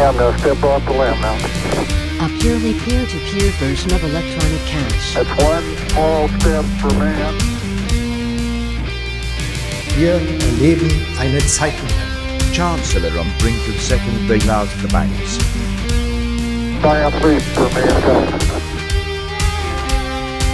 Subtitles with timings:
[0.00, 1.34] I'm going to step off the limb now.
[2.24, 5.14] A purely peer-to-peer version of electronic cash.
[5.14, 7.34] That's one small step for man.
[9.96, 10.88] Wir erleben
[11.18, 12.08] eine Zeitenwende.
[12.52, 15.38] Chancellor on brink of second bailout of the banks.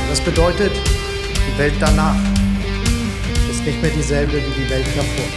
[0.08, 2.16] Das bedeutet, die Welt danach
[3.50, 5.28] ist nicht mehr dieselbe wie die Welt davor.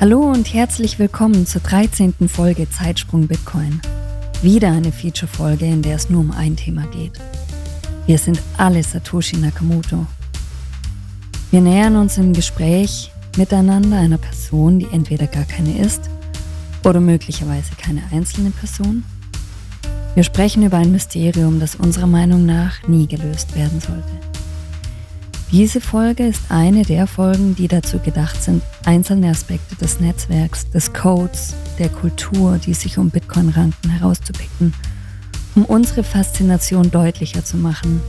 [0.00, 2.14] Hallo und herzlich willkommen zur 13.
[2.28, 3.80] Folge Zeitsprung Bitcoin.
[4.40, 7.12] Wieder eine Feature-Folge, in der es nur um ein Thema geht.
[8.06, 10.06] Wir sind alle Satoshi Nakamoto.
[11.50, 16.08] Wir nähern uns im Gespräch miteinander einer Person, die entweder gar keine ist
[16.84, 19.04] oder möglicherweise keine einzelne Person.
[20.14, 24.31] Wir sprechen über ein Mysterium, das unserer Meinung nach nie gelöst werden sollte.
[25.52, 30.94] Diese Folge ist eine der Folgen, die dazu gedacht sind, einzelne Aspekte des Netzwerks, des
[30.94, 34.72] Codes, der Kultur, die sich um Bitcoin ranken, herauszupicken,
[35.54, 38.00] um unsere Faszination deutlicher zu machen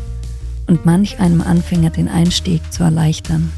[0.67, 3.52] und manch einem Anfänger den Einstieg zu erleichtern.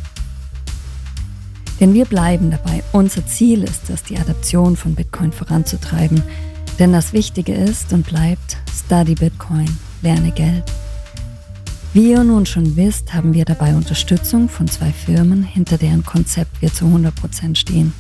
[1.79, 2.81] Denn wir bleiben dabei.
[2.91, 6.23] Unser Ziel ist es, die Adaption von Bitcoin voranzutreiben.
[6.79, 9.69] Denn das Wichtige ist und bleibt Study Bitcoin,
[10.01, 10.63] lerne Geld.
[11.95, 16.61] Wie ihr nun schon wisst, haben wir dabei Unterstützung von zwei Firmen, hinter deren Konzept
[16.61, 17.93] wir zu 100% stehen.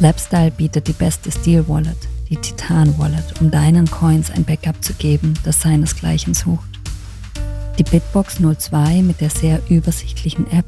[0.00, 4.94] Labstyle bietet die beste Steel Wallet, die Titan Wallet, um deinen Coins ein Backup zu
[4.94, 6.68] geben, das seinesgleichen sucht.
[7.78, 10.66] Die Bitbox 02 mit der sehr übersichtlichen App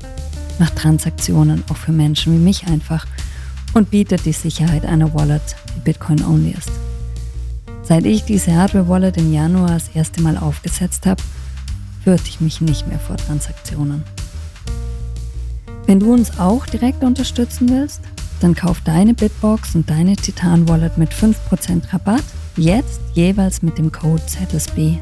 [0.61, 3.09] macht Transaktionen auch für Menschen wie mich einfach
[3.75, 6.71] und bietet die Sicherheit einer Wallet, die Bitcoin-only ist.
[7.83, 11.21] Seit ich diese Hardware-Wallet im Januar das erste Mal aufgesetzt habe,
[12.07, 14.05] fürchte ich mich nicht mehr vor Transaktionen.
[15.87, 18.01] Wenn du uns auch direkt unterstützen willst,
[18.39, 22.23] dann kauf deine Bitbox und deine Titan Wallet mit 5% Rabatt
[22.57, 24.99] jetzt jeweils mit dem Code ZSB.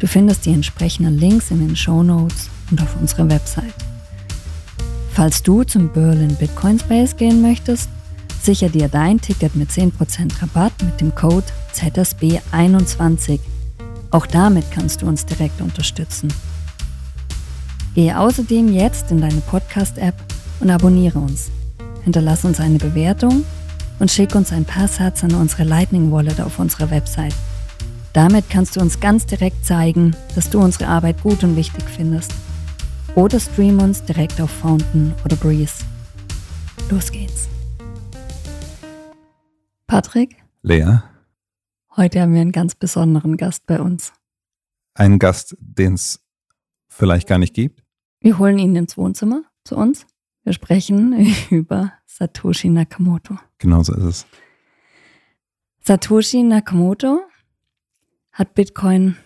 [0.00, 3.74] Du findest die entsprechenden Links in den Show Notes und auf unserer Website.
[5.12, 7.88] Falls du zum Berlin Bitcoin Space gehen möchtest,
[8.42, 9.92] sicher dir dein Ticket mit 10%
[10.42, 13.38] Rabatt mit dem Code ZSB21.
[14.10, 16.32] Auch damit kannst du uns direkt unterstützen.
[17.94, 20.14] Gehe außerdem jetzt in deine Podcast-App
[20.60, 21.50] und abonniere uns.
[22.04, 23.44] Hinterlass uns eine Bewertung
[23.98, 27.34] und schick uns ein paar Satz an unsere Lightning Wallet auf unserer Website.
[28.12, 32.32] Damit kannst du uns ganz direkt zeigen, dass du unsere Arbeit gut und wichtig findest.
[33.14, 35.84] Oder stream uns direkt auf Fountain oder Breeze.
[36.90, 37.48] Los geht's.
[39.86, 40.98] Patrick, Lea,
[41.98, 44.12] heute haben wir einen ganz besonderen Gast bei uns.
[44.94, 46.20] einen Gast, den es
[46.88, 47.84] vielleicht gar nicht gibt.
[48.20, 50.06] Wir holen ihn ins Wohnzimmer zu uns.
[50.44, 51.12] Wir sprechen
[51.50, 53.38] über Satoshi Nakamoto.
[53.58, 54.26] Genauso ist es.
[55.80, 57.20] Satoshi Nakamoto
[58.32, 59.16] hat Bitcoin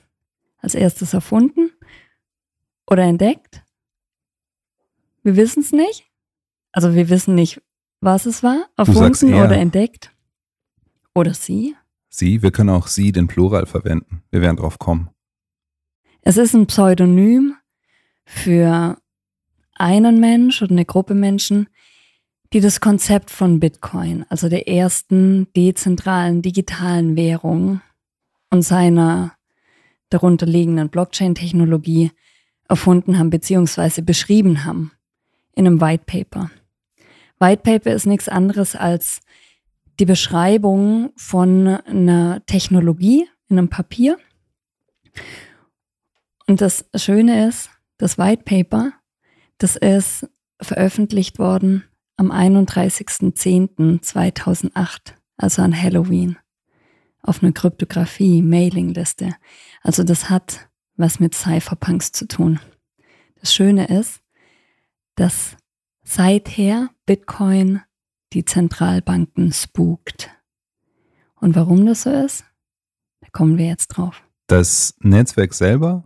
[0.58, 1.70] als erstes erfunden
[2.86, 3.62] oder entdeckt.
[5.22, 6.04] Wir wissen es nicht.
[6.72, 7.62] Also wir wissen nicht,
[8.00, 9.44] was es war, erfunden er.
[9.44, 10.10] oder entdeckt.
[11.14, 11.76] Oder sie.
[12.14, 14.22] Sie, wir können auch sie, den Plural verwenden.
[14.30, 15.08] Wir werden drauf kommen.
[16.20, 17.56] Es ist ein Pseudonym
[18.26, 18.98] für
[19.74, 21.68] einen Mensch oder eine Gruppe Menschen,
[22.52, 27.80] die das Konzept von Bitcoin, also der ersten dezentralen digitalen Währung
[28.50, 29.32] und seiner
[30.10, 32.10] darunter liegenden Blockchain-Technologie
[32.68, 34.92] erfunden haben beziehungsweise beschrieben haben
[35.54, 36.50] in einem White Paper.
[37.40, 39.22] White Paper ist nichts anderes als
[39.98, 44.16] die Beschreibung von einer Technologie in einem Papier.
[46.47, 48.92] Und das Schöne ist, das White Paper,
[49.58, 50.28] das ist
[50.60, 51.84] veröffentlicht worden
[52.16, 56.36] am 31.10.2008, also an Halloween,
[57.22, 59.37] auf einer Kryptographie-Mailingliste.
[59.82, 62.61] Also das hat was mit Cypherpunks zu tun.
[63.40, 64.20] Das Schöne ist,
[65.16, 65.56] dass
[66.05, 67.81] seither Bitcoin
[68.32, 70.31] die Zentralbanken spukt.
[71.34, 72.44] Und warum das so ist,
[73.20, 74.23] da kommen wir jetzt drauf.
[74.46, 76.05] Das Netzwerk selber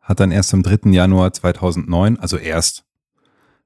[0.00, 0.90] hat dann erst am 3.
[0.90, 2.84] Januar 2009, also erst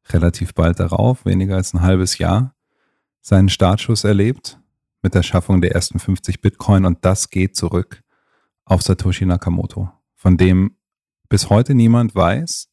[0.08, 2.54] relativ bald darauf, weniger als ein halbes Jahr,
[3.20, 4.58] seinen Startschuss erlebt
[5.02, 8.02] mit der Schaffung der ersten 50 Bitcoin und das geht zurück
[8.64, 10.76] auf Satoshi Nakamoto, von dem
[11.28, 12.68] bis heute niemand weiß,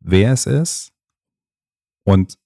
[0.00, 0.92] wer es ist
[2.04, 2.38] und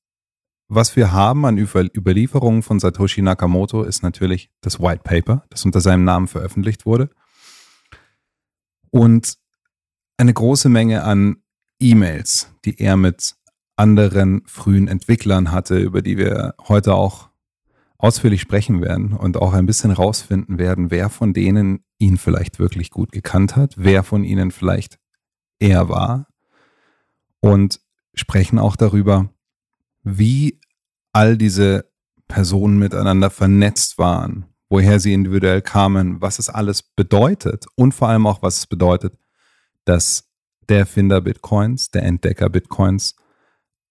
[0.71, 5.65] was wir haben an Über Überlieferungen von Satoshi Nakamoto ist natürlich das White Paper, das
[5.65, 7.11] unter seinem Namen veröffentlicht wurde.
[8.91, 9.37] Und
[10.17, 11.43] eine große Menge an
[11.81, 13.35] E-Mails, die er mit
[13.75, 17.31] anderen frühen Entwicklern hatte, über die wir heute auch
[17.99, 22.91] ausführlich sprechen werden und auch ein bisschen rausfinden werden, wer von denen ihn vielleicht wirklich
[22.91, 25.01] gut gekannt hat, wer von ihnen vielleicht
[25.59, 26.29] er war
[27.41, 27.81] und
[28.15, 29.31] sprechen auch darüber,
[30.03, 30.60] wie
[31.13, 31.91] all diese
[32.29, 38.27] Personen miteinander vernetzt waren, woher sie individuell kamen, was es alles bedeutet und vor allem
[38.27, 39.19] auch, was es bedeutet,
[39.85, 40.31] dass
[40.69, 43.17] der Erfinder Bitcoins, der Entdecker Bitcoins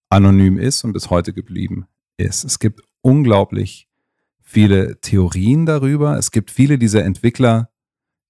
[0.09, 1.87] anonym ist und bis heute geblieben
[2.17, 2.43] ist.
[2.43, 3.87] Es gibt unglaublich
[4.41, 6.17] viele Theorien darüber.
[6.17, 7.69] Es gibt viele dieser Entwickler,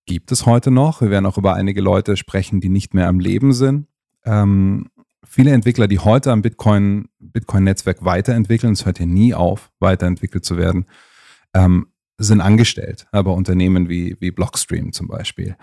[0.05, 1.01] gibt es heute noch.
[1.01, 3.87] Wir werden auch über einige Leute sprechen, die nicht mehr am Leben sind.
[4.25, 4.89] Ähm,
[5.25, 10.57] viele Entwickler, die heute am Bitcoin, Bitcoin-Netzwerk weiterentwickeln, es hört hier nie auf, weiterentwickelt zu
[10.57, 10.85] werden,
[11.53, 11.87] ähm,
[12.17, 15.55] sind angestellt, aber Unternehmen wie, wie Blockstream zum Beispiel.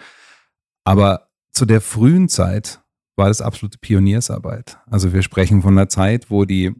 [0.84, 2.80] Aber zu der frühen Zeit
[3.16, 4.78] war das absolute Pioniersarbeit.
[4.86, 6.74] Also wir sprechen von einer Zeit, wo die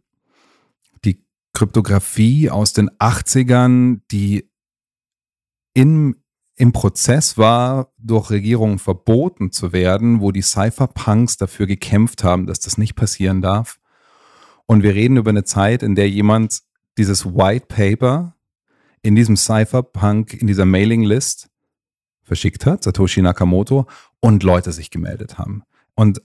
[1.57, 4.51] Kryptographie aus den 80ern, die
[5.73, 6.17] in,
[6.57, 12.61] im Prozess war, durch Regierungen verboten zu werden, wo die Cypherpunks dafür gekämpft haben, dass
[12.61, 13.79] das nicht passieren darf.
[14.65, 16.61] Und wir reden über eine Zeit, in der jemand
[16.97, 18.37] dieses White Paper
[19.03, 21.49] in diesem Cypherpunk, in dieser Mailinglist
[22.25, 23.87] verschickt hat, Satoshi Nakamoto,
[24.19, 25.63] und Leute sich gemeldet haben.
[25.95, 26.21] Und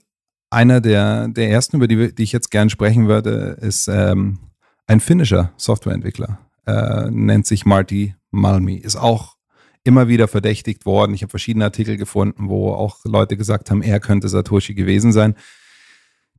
[0.50, 4.38] einer der, der ersten, über die, die ich jetzt gern sprechen würde, ist ähm,
[4.86, 9.36] ein finnischer Softwareentwickler, äh, nennt sich Marty Malmi, ist auch
[9.84, 11.14] immer wieder verdächtigt worden.
[11.14, 15.34] Ich habe verschiedene Artikel gefunden, wo auch Leute gesagt haben, er könnte Satoshi gewesen sein.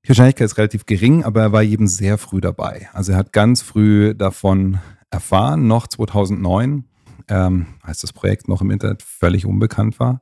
[0.03, 2.89] Die Wahrscheinlichkeit ist relativ gering, aber er war eben sehr früh dabei.
[2.93, 4.79] Also er hat ganz früh davon
[5.09, 6.85] erfahren, noch 2009,
[7.29, 10.21] ähm, als das Projekt noch im Internet völlig unbekannt war,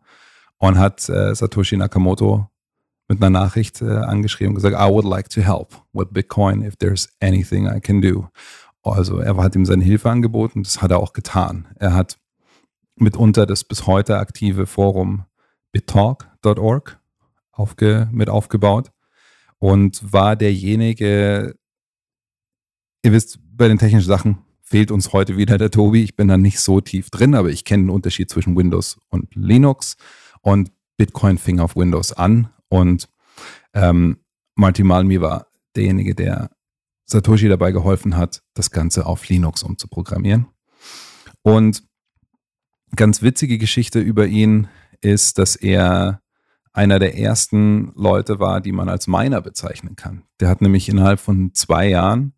[0.57, 2.47] und hat äh, Satoshi Nakamoto
[3.07, 6.75] mit einer Nachricht äh, angeschrieben und gesagt, I would like to help with Bitcoin if
[6.75, 8.29] there's anything I can do.
[8.83, 11.68] Also er hat ihm seine Hilfe angeboten, das hat er auch getan.
[11.75, 12.19] Er hat
[12.95, 15.25] mitunter das bis heute aktive Forum
[15.71, 16.99] bittalk.org
[17.51, 18.91] aufge, mit aufgebaut
[19.59, 21.55] und war derjenige,
[23.03, 26.03] ihr wisst, bei den technischen Sachen fehlt uns heute wieder der Tobi.
[26.03, 29.35] Ich bin da nicht so tief drin, aber ich kenne den Unterschied zwischen Windows und
[29.35, 29.97] Linux
[30.41, 33.09] und Bitcoin fing auf Windows an und
[33.73, 34.17] ähm,
[34.55, 36.51] Marty Malmi war derjenige, der
[37.05, 40.47] Satoshi dabei geholfen hat, das Ganze auf Linux umzuprogrammieren.
[41.41, 41.83] Und
[42.95, 44.67] ganz witzige Geschichte über ihn
[45.01, 46.21] ist, dass er
[46.73, 50.23] einer der ersten Leute war, die man als Miner bezeichnen kann.
[50.39, 52.33] Der hat nämlich innerhalb von zwei Jahren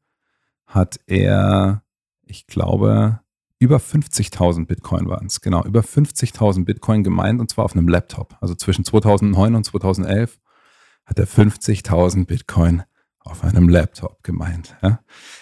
[0.65, 1.83] hat er,
[2.23, 3.19] ich glaube,
[3.59, 8.35] über 50.000 Bitcoin waren es, genau, über 50.000 Bitcoin gemeint und zwar auf einem Laptop.
[8.41, 10.39] Also zwischen 2009 und 2011
[11.06, 12.83] hat er 50.000 Bitcoin
[13.23, 14.75] auf einem Laptop gemeint.
[14.81, 14.99] Ja?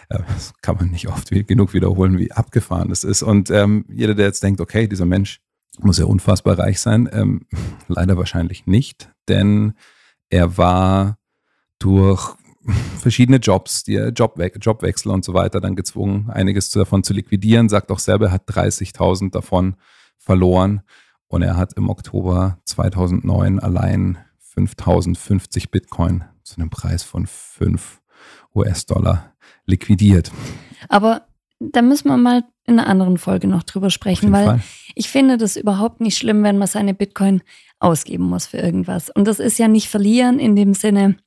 [0.09, 3.23] Das kann man nicht oft genug wiederholen, wie abgefahren das ist.
[3.23, 5.41] Und ähm, jeder, der jetzt denkt, okay, dieser Mensch
[5.79, 7.45] muss ja unfassbar reich sein, ähm,
[7.87, 9.73] leider wahrscheinlich nicht, denn
[10.29, 11.17] er war
[11.79, 12.35] durch
[12.99, 17.69] verschiedene Jobs, die Jobwe Jobwechsel und so weiter dann gezwungen, einiges davon zu liquidieren.
[17.69, 19.75] Sagt auch selber, er hat 30.000 davon
[20.17, 20.81] verloren
[21.27, 24.19] und er hat im Oktober 2009 allein
[24.55, 28.01] 5.050 Bitcoin zu einem Preis von 5
[28.55, 29.33] US-Dollar
[29.65, 30.31] liquidiert.
[30.89, 31.27] Aber
[31.59, 34.61] da müssen wir mal in einer anderen Folge noch drüber sprechen, weil Fall.
[34.95, 37.41] ich finde das überhaupt nicht schlimm, wenn man seine Bitcoin
[37.79, 39.09] ausgeben muss für irgendwas.
[39.09, 41.17] Und das ist ja nicht verlieren in dem Sinne,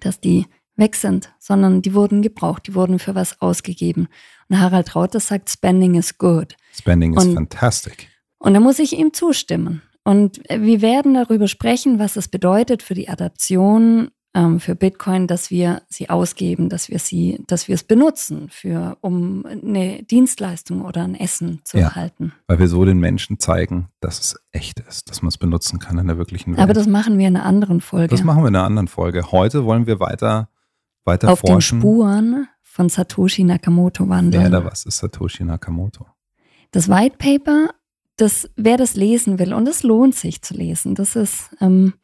[0.00, 0.46] dass die
[0.76, 4.08] weg sind, sondern die wurden gebraucht, die wurden für was ausgegeben.
[4.48, 6.56] Und Harald Rauter sagt, Spending is good.
[6.72, 8.08] Spending is fantastic.
[8.38, 9.82] Und da muss ich ihm zustimmen.
[10.04, 15.50] Und wir werden darüber sprechen, was es bedeutet für die Adaption ähm, für Bitcoin, dass
[15.50, 21.04] wir sie ausgeben, dass wir sie, dass wir es benutzen, für, um eine Dienstleistung oder
[21.04, 22.32] ein Essen zu ja, erhalten.
[22.48, 25.98] Weil wir so den Menschen zeigen, dass es echt ist, dass man es benutzen kann
[25.98, 26.60] in der wirklichen Welt.
[26.60, 28.08] Aber das machen wir in einer anderen Folge.
[28.08, 29.30] Das machen wir in einer anderen Folge.
[29.30, 30.48] Heute wollen wir weiter,
[31.04, 31.78] weiter Auf forschen.
[31.78, 34.42] den Spuren von Satoshi Nakamoto wandeln.
[34.42, 36.06] Wer da was ist Satoshi Nakamoto?
[36.72, 37.68] Das White Paper,
[38.16, 41.94] das, wer das lesen will, und es lohnt sich zu lesen, das ist, ähm,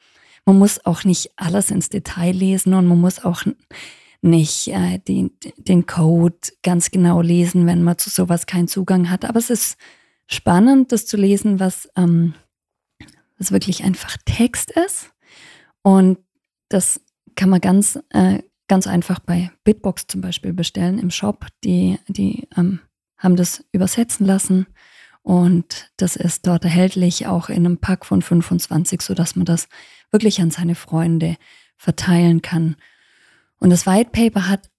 [0.44, 3.44] man muss auch nicht alles ins Detail lesen und man muss auch
[4.22, 9.24] nicht äh, den, den Code ganz genau lesen, wenn man zu sowas keinen Zugang hat.
[9.24, 9.76] Aber es ist
[10.26, 12.34] spannend, das zu lesen, was, ähm,
[13.38, 15.10] was wirklich einfach Text ist.
[15.82, 16.18] Und
[16.68, 17.00] das
[17.34, 21.46] kann man ganz, äh, ganz einfach bei Bitbox zum Beispiel bestellen im Shop.
[21.64, 22.80] Die, die ähm,
[23.16, 24.66] haben das übersetzen lassen
[25.22, 29.68] und das ist dort erhältlich, auch in einem Pack von 25, sodass man das
[30.10, 31.36] wirklich an seine Freunde
[31.76, 32.76] verteilen kann.
[33.58, 34.70] Und das White Paper hat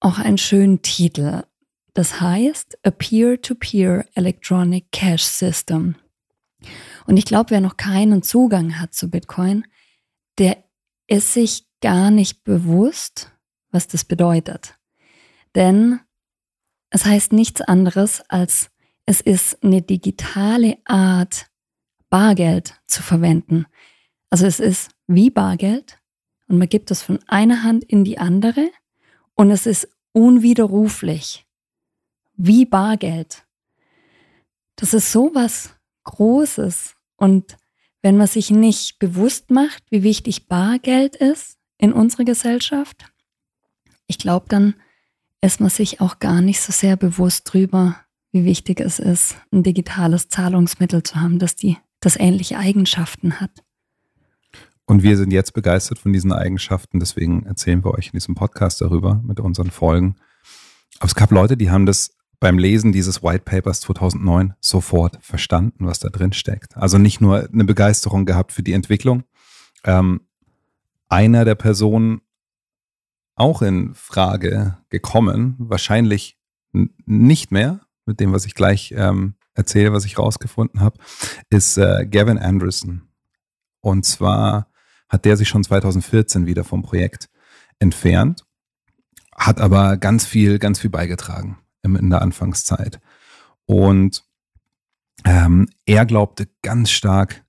[0.00, 1.42] auch einen schönen Titel.
[1.94, 5.96] Das heißt A Peer-to-Peer -Peer Electronic Cash System.
[7.06, 9.64] Und ich glaube, wer noch keinen Zugang hat zu Bitcoin,
[10.38, 10.62] der
[11.06, 13.32] ist sich gar nicht bewusst,
[13.70, 14.74] was das bedeutet.
[15.54, 16.00] Denn
[16.90, 18.70] es heißt nichts anderes als,
[19.06, 21.46] es ist eine digitale Art,
[22.10, 23.66] Bargeld zu verwenden.
[24.30, 25.98] Also es ist wie Bargeld
[26.48, 28.70] und man gibt es von einer Hand in die andere
[29.34, 31.46] und es ist unwiderruflich.
[32.36, 33.46] Wie Bargeld.
[34.74, 37.56] Das ist so was Großes und
[38.02, 43.06] wenn man sich nicht bewusst macht, wie wichtig Bargeld ist in unserer Gesellschaft,
[44.06, 44.74] ich glaube, dann
[45.40, 49.62] ist man sich auch gar nicht so sehr bewusst drüber, wie wichtig es ist, ein
[49.62, 53.50] digitales Zahlungsmittel zu haben, das die, das ähnliche Eigenschaften hat.
[54.84, 58.80] Und wir sind jetzt begeistert von diesen Eigenschaften, deswegen erzählen wir euch in diesem Podcast
[58.80, 60.16] darüber mit unseren Folgen.
[60.98, 65.86] Aber es gab Leute, die haben das beim Lesen dieses White Papers 2009 sofort verstanden,
[65.86, 66.76] was da drin steckt.
[66.76, 69.24] Also nicht nur eine Begeisterung gehabt für die Entwicklung.
[69.84, 70.20] Ähm,
[71.08, 72.20] einer der Personen
[73.34, 76.38] auch in Frage gekommen, wahrscheinlich
[77.06, 80.98] nicht mehr, mit dem, was ich gleich ähm, erzähle, was ich rausgefunden habe,
[81.50, 83.02] ist äh, Gavin Anderson.
[83.80, 84.70] Und zwar
[85.08, 87.28] hat der sich schon 2014 wieder vom Projekt
[87.78, 88.44] entfernt,
[89.34, 93.00] hat aber ganz viel, ganz viel beigetragen in der Anfangszeit.
[93.66, 94.24] Und
[95.24, 97.44] ähm, er glaubte ganz stark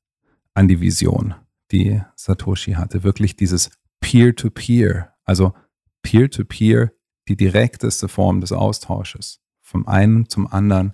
[0.54, 1.36] an die Vision,
[1.72, 3.04] die Satoshi hatte.
[3.04, 5.54] Wirklich dieses Peer-to-Peer, -Peer, also
[6.02, 6.92] Peer-to-Peer, -Peer,
[7.28, 10.94] die direkteste Form des Austausches vom einen zum anderen,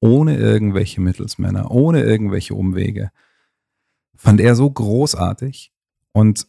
[0.00, 3.12] ohne irgendwelche Mittelsmänner, ohne irgendwelche Umwege,
[4.16, 5.72] fand er so großartig
[6.10, 6.48] und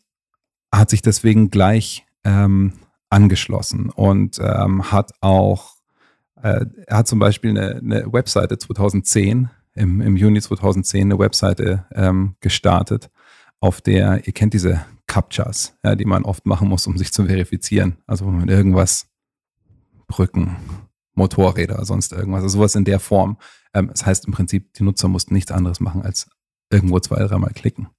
[0.74, 2.74] hat sich deswegen gleich ähm,
[3.10, 5.76] angeschlossen und ähm, hat auch
[6.42, 11.86] äh, er hat zum Beispiel eine, eine Webseite 2010, im, im, Juni 2010, eine Webseite
[11.94, 13.10] ähm, gestartet,
[13.60, 17.26] auf der, ihr kennt diese Captchas, ja, die man oft machen muss, um sich zu
[17.26, 17.98] verifizieren.
[18.08, 19.08] Also wenn man irgendwas,
[20.08, 20.58] Brücken,
[21.16, 23.38] Motorräder, sonst irgendwas, also sowas in der Form.
[23.74, 26.30] Ähm, das heißt im Prinzip, die Nutzer mussten nichts anderes machen, als
[26.72, 27.90] irgendwo zwei, dreimal klicken.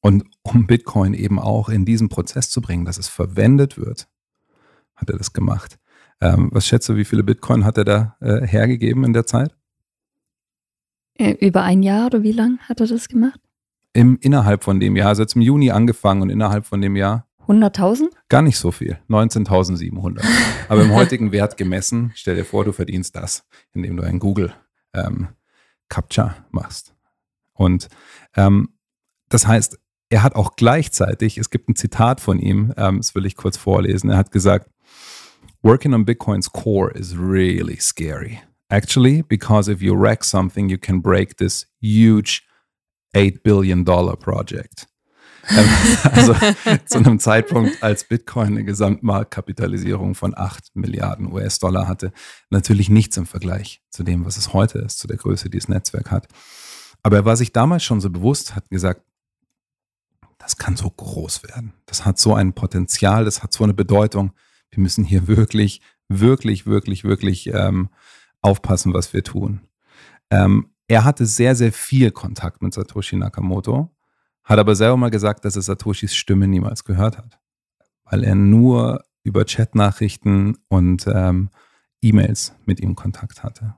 [0.00, 4.08] Und um Bitcoin eben auch in diesen Prozess zu bringen, dass es verwendet wird,
[4.94, 5.78] hat er das gemacht.
[6.20, 9.56] Ähm, was schätzt du, wie viele Bitcoin hat er da äh, hergegeben in der Zeit?
[11.16, 13.40] Äh, über ein Jahr oder wie lang hat er das gemacht?
[13.92, 17.26] Im, innerhalb von dem Jahr, also jetzt im Juni angefangen und innerhalb von dem Jahr.
[17.46, 18.10] 100.000?
[18.28, 20.24] Gar nicht so viel, 19.700.
[20.68, 24.54] Aber im heutigen Wert gemessen, stell dir vor, du verdienst das, indem du ein Google
[24.94, 25.28] ähm,
[25.88, 26.94] Captcha machst.
[27.52, 27.88] Und
[28.36, 28.70] ähm,
[29.28, 29.78] das heißt,
[30.10, 33.56] er hat auch gleichzeitig, es gibt ein Zitat von ihm, ähm, das will ich kurz
[33.56, 34.70] vorlesen, er hat gesagt,
[35.62, 38.40] working on Bitcoin's core is really scary.
[38.68, 42.42] Actually, because if you wreck something, you can break this huge
[43.14, 44.86] $8 billion project.
[45.50, 45.68] Ähm,
[46.12, 46.34] also
[46.84, 52.12] zu einem Zeitpunkt, als Bitcoin eine Gesamtmarktkapitalisierung von 8 Milliarden US-Dollar hatte,
[52.50, 55.68] natürlich nichts im Vergleich zu dem, was es heute ist, zu der Größe, die das
[55.68, 56.28] Netzwerk hat.
[57.02, 59.02] Aber er war sich damals schon so bewusst, hat gesagt,
[60.38, 61.72] das kann so groß werden.
[61.86, 64.32] Das hat so ein Potenzial, das hat so eine Bedeutung
[64.76, 67.88] wir müssen hier wirklich, wirklich, wirklich, wirklich ähm,
[68.40, 69.60] aufpassen, was wir tun.
[70.30, 73.90] Ähm, er hatte sehr, sehr viel Kontakt mit Satoshi Nakamoto,
[74.44, 77.38] hat aber selber mal gesagt, dass er Satoshis Stimme niemals gehört hat,
[78.04, 81.50] weil er nur über Chatnachrichten und ähm,
[82.02, 83.74] E-Mails mit ihm Kontakt hatte.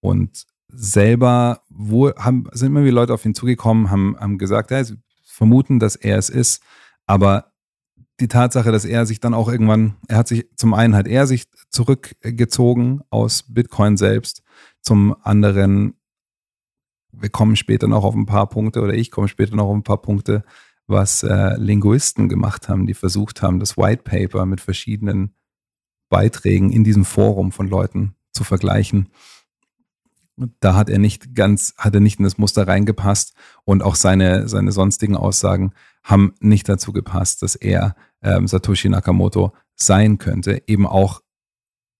[0.00, 4.82] Und selber wo, haben, sind immer wieder Leute auf ihn zugekommen, haben, haben gesagt, ja,
[4.82, 6.62] sie vermuten, dass er es ist,
[7.06, 7.52] aber
[8.20, 11.26] die Tatsache, dass er sich dann auch irgendwann, er hat sich zum einen hat er
[11.26, 14.42] sich zurückgezogen aus Bitcoin selbst,
[14.80, 15.94] zum anderen,
[17.12, 19.84] wir kommen später noch auf ein paar Punkte oder ich komme später noch auf ein
[19.84, 20.44] paar Punkte,
[20.86, 25.34] was äh, Linguisten gemacht haben, die versucht haben, das White Paper mit verschiedenen
[26.08, 29.08] Beiträgen in diesem Forum von Leuten zu vergleichen.
[30.60, 34.48] Da hat er nicht ganz, hat er nicht in das Muster reingepasst und auch seine,
[34.48, 40.86] seine sonstigen Aussagen haben nicht dazu gepasst, dass er ähm, Satoshi Nakamoto sein könnte, eben
[40.86, 41.22] auch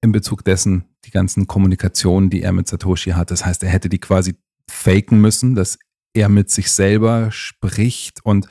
[0.01, 3.31] in Bezug dessen die ganzen Kommunikationen, die er mit Satoshi hat.
[3.31, 4.35] Das heißt, er hätte die quasi
[4.69, 5.79] faken müssen, dass
[6.15, 8.49] er mit sich selber spricht und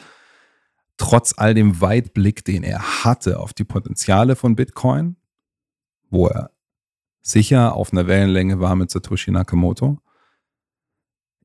[0.98, 5.16] trotz all dem Weitblick, den er hatte auf die Potenziale von Bitcoin,
[6.10, 6.52] wo er
[7.22, 10.00] sicher auf einer Wellenlänge war mit Satoshi Nakamoto,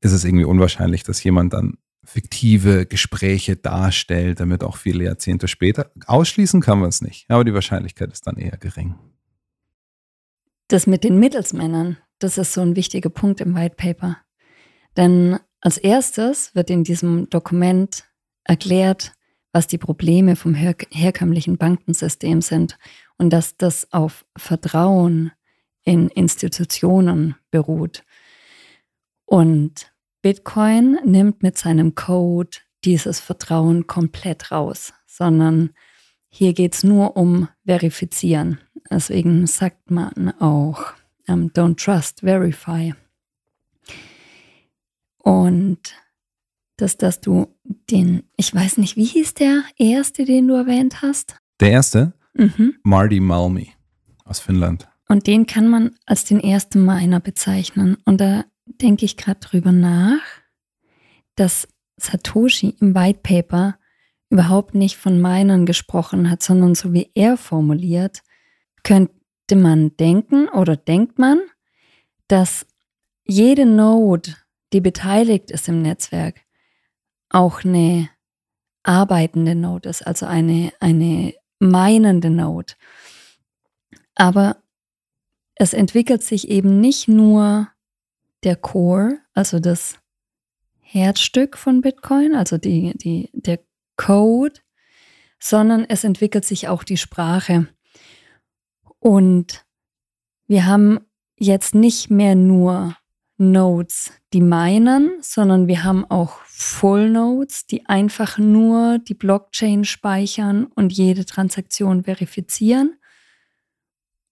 [0.01, 5.91] ist es irgendwie unwahrscheinlich, dass jemand dann fiktive Gespräche darstellt, damit auch viele Jahrzehnte später.
[6.07, 8.95] Ausschließen kann man es nicht, aber die Wahrscheinlichkeit ist dann eher gering.
[10.69, 14.19] Das mit den Mittelsmännern, das ist so ein wichtiger Punkt im White Paper.
[14.97, 18.05] Denn als erstes wird in diesem Dokument
[18.45, 19.13] erklärt,
[19.53, 22.79] was die Probleme vom her herkömmlichen Bankensystem sind
[23.19, 25.33] und dass das auf Vertrauen
[25.85, 28.05] in Institutionen beruht.
[29.25, 35.71] Und Bitcoin nimmt mit seinem Code dieses Vertrauen komplett raus, sondern
[36.29, 38.61] hier geht es nur um Verifizieren.
[38.91, 40.93] Deswegen sagt man auch
[41.29, 42.93] um, ähm, Don't Trust, Verify.
[45.27, 45.81] Und
[46.77, 47.49] dass, dass du
[47.91, 51.35] den, ich weiß nicht, wie hieß der erste, den du erwähnt hast?
[51.59, 52.13] Der erste?
[52.35, 52.77] Mhm.
[52.85, 53.73] Marty Malmi
[54.25, 54.87] aus Finnland.
[55.09, 57.97] Und den kann man als den ersten Miner bezeichnen.
[58.05, 60.23] Und da denke ich gerade drüber nach,
[61.35, 61.67] dass
[61.97, 63.81] Satoshi im White Paper
[64.31, 68.23] überhaupt nicht von Minern gesprochen hat, sondern so wie er formuliert,
[68.85, 71.41] könnte man denken oder denkt man,
[72.29, 72.65] dass
[73.25, 74.37] jede Node,
[74.77, 76.43] die beteiligt ist im Netzwerk,
[77.31, 78.11] auch eine
[78.83, 82.75] arbeitende Node ist, also eine, eine meinende Node.
[84.17, 84.63] Aber
[85.55, 87.71] es entwickelt sich eben nicht nur
[88.45, 89.99] der Core, also das
[90.81, 93.61] Herzstück von Bitcoin, also die, die, der
[93.97, 94.61] Code,
[95.39, 97.67] sondern es entwickelt sich auch die Sprache.
[98.99, 99.65] Und
[100.47, 101.01] wir haben
[101.39, 102.95] jetzt nicht mehr nur
[103.39, 110.67] Nodes, die meinen, sondern wir haben auch Full Nodes, die einfach nur die Blockchain speichern
[110.67, 112.99] und jede Transaktion verifizieren.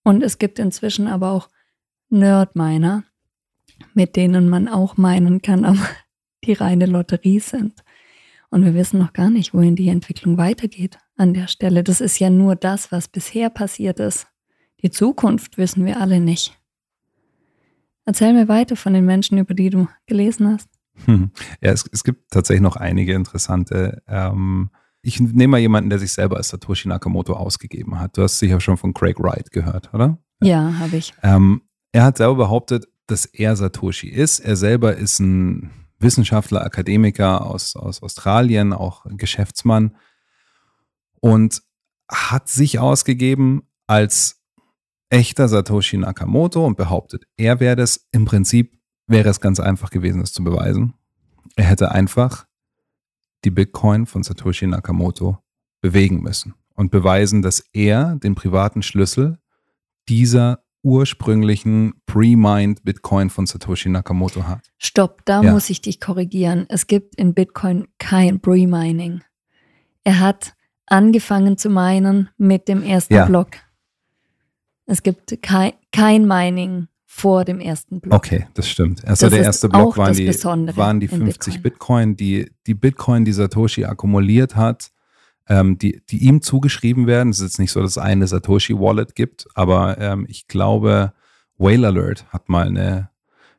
[0.02, 1.49] Und es gibt inzwischen aber auch
[2.11, 3.04] Nerd-Miner,
[3.94, 5.88] mit denen man auch meinen kann, aber
[6.44, 7.82] die reine Lotterie sind.
[8.50, 11.83] Und wir wissen noch gar nicht, wohin die Entwicklung weitergeht an der Stelle.
[11.83, 14.26] Das ist ja nur das, was bisher passiert ist.
[14.83, 16.59] Die Zukunft wissen wir alle nicht.
[18.04, 20.68] Erzähl mir weiter von den Menschen, über die du gelesen hast.
[21.06, 21.30] Hm.
[21.60, 24.02] Ja, es, es, gibt tatsächlich noch einige interessante.
[24.06, 24.70] Ähm,
[25.02, 28.16] ich nehme mal jemanden, der sich selber als Satoshi Nakamoto ausgegeben hat.
[28.16, 30.18] Du hast sicher schon von Craig Wright gehört, oder?
[30.42, 31.14] Ja, habe ich.
[31.22, 31.62] Ähm,
[31.92, 34.40] er hat selber behauptet, dass er Satoshi ist.
[34.40, 39.96] Er selber ist ein Wissenschaftler, Akademiker aus, aus Australien, auch Geschäftsmann
[41.20, 41.62] und
[42.10, 44.43] hat sich ausgegeben als
[45.14, 48.09] echter Satoshi Nakamoto und behauptet, er wäre es.
[48.11, 50.94] Im Prinzip wäre es ganz einfach gewesen, das zu beweisen.
[51.55, 52.46] Er hätte einfach
[53.44, 55.38] die Bitcoin von Satoshi Nakamoto
[55.81, 59.38] bewegen müssen und beweisen, dass er den privaten Schlüssel
[60.09, 64.72] dieser ursprünglichen Pre-Mined Bitcoin von Satoshi Nakamoto hat.
[64.79, 65.53] Stopp, da ja.
[65.53, 66.66] muss ich dich korrigieren.
[66.68, 69.22] Es gibt in Bitcoin kein Pre-Mining.
[70.03, 70.55] Er hat
[70.87, 73.27] angefangen zu minen mit dem ersten ja.
[73.27, 73.50] Block.
[74.87, 78.14] Es gibt kein, kein Mining vor dem ersten Block.
[78.14, 79.05] Okay, das stimmt.
[79.07, 81.62] Also das der erste Block waren die, waren die 50 Bitcoin.
[81.62, 84.90] Bitcoin, die, die Bitcoin, die Satoshi akkumuliert hat,
[85.49, 87.31] ähm, die, die ihm zugeschrieben werden.
[87.31, 91.12] Es ist jetzt nicht so, dass es eine Satoshi-Wallet gibt, aber ähm, ich glaube,
[91.57, 93.11] Whale Alert hat mal eine,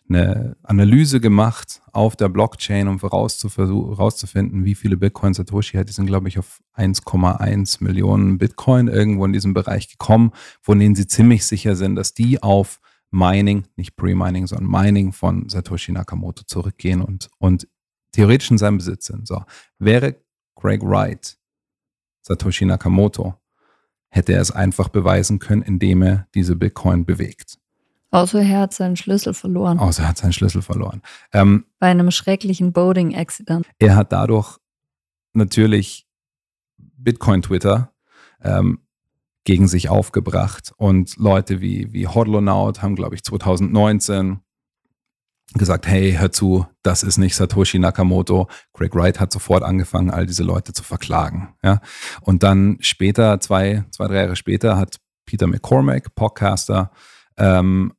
[0.08, 5.90] eine Analyse gemacht auf der Blockchain, um herauszufinden, wie viele Bitcoin Satoshi hat.
[5.90, 10.96] Die sind, glaube ich, auf 1,1 Millionen Bitcoin irgendwo in diesem Bereich gekommen, von denen
[10.96, 12.80] sie ziemlich sicher sind, dass die auf
[13.12, 17.68] Mining, nicht Pre-Mining, sondern Mining von Satoshi Nakamoto zurückgehen und, und
[18.12, 19.28] theoretisch in seinem Besitz sind.
[19.28, 19.44] So,
[19.80, 20.16] wäre
[20.56, 21.38] Greg Wright
[22.22, 23.36] Satoshi Nakamoto,
[24.10, 27.58] hätte er es einfach beweisen können, indem er diese Bitcoin bewegt.
[28.16, 29.78] Außer er hat seinen Schlüssel verloren.
[29.78, 31.02] Außer er hat seinen Schlüssel verloren.
[31.34, 33.68] Ähm, Bei einem schrecklichen Boating-Accident.
[33.78, 34.58] Er hat dadurch
[35.34, 36.08] natürlich
[36.78, 37.92] Bitcoin-Twitter
[38.42, 38.80] ähm,
[39.44, 40.74] gegen sich aufgebracht.
[40.78, 44.40] Und Leute wie, wie Hodlonaut haben, glaube ich, 2019
[45.54, 48.48] gesagt, hey, hör zu, das ist nicht Satoshi Nakamoto.
[48.74, 51.54] Craig Wright hat sofort angefangen, all diese Leute zu verklagen.
[51.64, 51.82] Ja?
[52.22, 56.92] Und dann später, zwei, zwei, drei Jahre später, hat Peter McCormack, Podcaster,
[57.38, 57.92] ähm,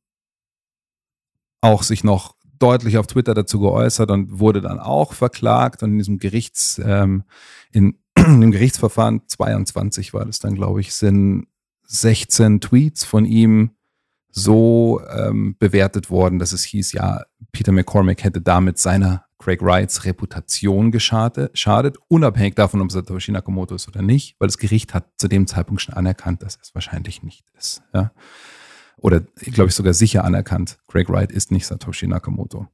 [1.66, 5.98] auch sich noch deutlich auf Twitter dazu geäußert und wurde dann auch verklagt und in
[5.98, 7.24] diesem Gerichts, ähm,
[7.72, 11.48] in, in dem Gerichtsverfahren 22 war das dann, glaube ich, sind
[11.88, 13.72] 16 Tweets von ihm
[14.30, 20.04] so ähm, bewertet worden, dass es hieß, ja, Peter McCormick hätte damit seiner Craig Wrights
[20.04, 25.06] Reputation geschadet, schadet, unabhängig davon, ob Satoshi Nakamoto ist oder nicht, weil das Gericht hat
[25.18, 27.82] zu dem Zeitpunkt schon anerkannt, dass es wahrscheinlich nicht ist.
[27.92, 28.12] Ja?
[29.06, 32.66] Oder, glaube ich, sogar sicher anerkannt, Craig Wright ist nicht Satoshi Nakamoto.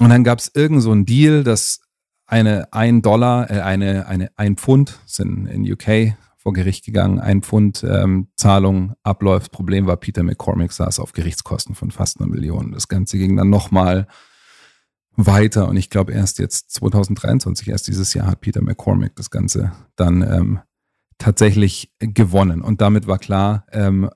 [0.00, 1.78] Und dann gab es irgend so einen Deal, dass
[2.26, 7.42] eine ein Dollar, äh, eine, eine ein Pfund, sind in UK vor Gericht gegangen, ein
[7.42, 9.52] Pfund ähm, Zahlung abläuft.
[9.52, 12.72] Problem war, Peter McCormick saß auf Gerichtskosten von fast einer Million.
[12.72, 14.08] Das Ganze ging dann nochmal
[15.14, 19.70] weiter und ich glaube erst jetzt 2023, erst dieses Jahr hat Peter McCormick das Ganze
[19.94, 20.60] dann ähm,
[21.18, 22.62] tatsächlich gewonnen.
[22.62, 24.10] Und damit war klar, ähm,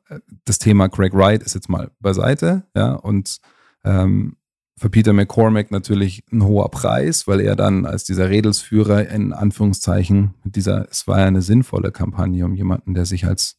[0.44, 3.38] das Thema Craig Wright ist jetzt mal beiseite, ja, und
[3.84, 4.36] ähm,
[4.78, 10.34] für Peter McCormack natürlich ein hoher Preis, weil er dann als dieser Redelsführer in Anführungszeichen
[10.44, 13.58] dieser, es war ja eine sinnvolle Kampagne, um jemanden, der sich als,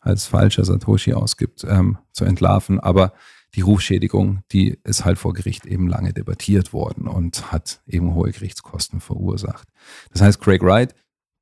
[0.00, 2.80] als falscher Satoshi ausgibt, ähm, zu entlarven.
[2.80, 3.12] Aber
[3.54, 8.30] die Rufschädigung, die ist halt vor Gericht eben lange debattiert worden und hat eben hohe
[8.30, 9.68] Gerichtskosten verursacht.
[10.12, 10.94] Das heißt, Craig Wright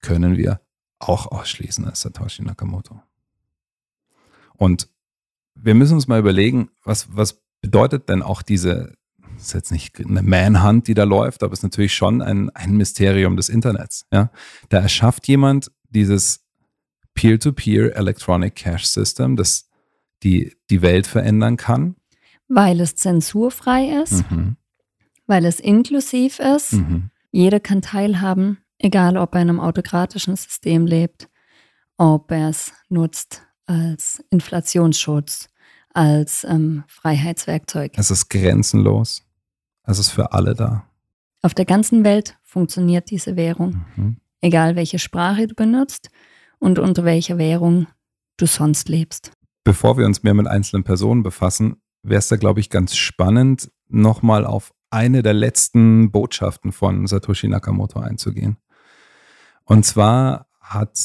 [0.03, 0.61] können wir
[0.99, 3.01] auch ausschließen als Satoshi Nakamoto.
[4.57, 4.89] Und
[5.55, 8.95] wir müssen uns mal überlegen, was, was bedeutet denn auch diese,
[9.35, 12.51] das ist jetzt nicht eine Manhunt, die da läuft, aber es ist natürlich schon ein,
[12.51, 14.07] ein Mysterium des Internets.
[14.13, 14.31] Ja?
[14.69, 16.45] Da erschafft jemand dieses
[17.15, 19.69] Peer-to-Peer Electronic Cash System, das
[20.23, 21.97] die, die Welt verändern kann.
[22.49, 24.57] Weil es zensurfrei ist, Mhm.
[25.27, 26.75] weil es inklusiv ist.
[26.75, 27.11] Mhm.
[27.31, 31.29] Jeder kann teilhaben, egal ob er in einem autokratischen System lebt,
[31.97, 35.49] ob er es nutzt als Inflationsschutz,
[35.93, 37.93] als ähm, Freiheitswerkzeug.
[37.97, 39.23] Es ist grenzenlos.
[39.85, 40.85] Es ist für alle da.
[41.43, 44.17] Auf der ganzen Welt funktioniert diese Währung, Mhm.
[44.41, 46.11] egal welche Sprache du benutzt
[46.59, 47.87] und unter welcher Währung
[48.37, 49.33] du sonst lebst.
[49.65, 53.71] Bevor wir uns mehr mit einzelnen Personen befassen, wäre es da, glaube ich, ganz spannend,
[53.89, 58.57] nochmal auf eine der letzten Botschaften von Satoshi Nakamoto einzugehen.
[59.69, 60.99] Und zwar hat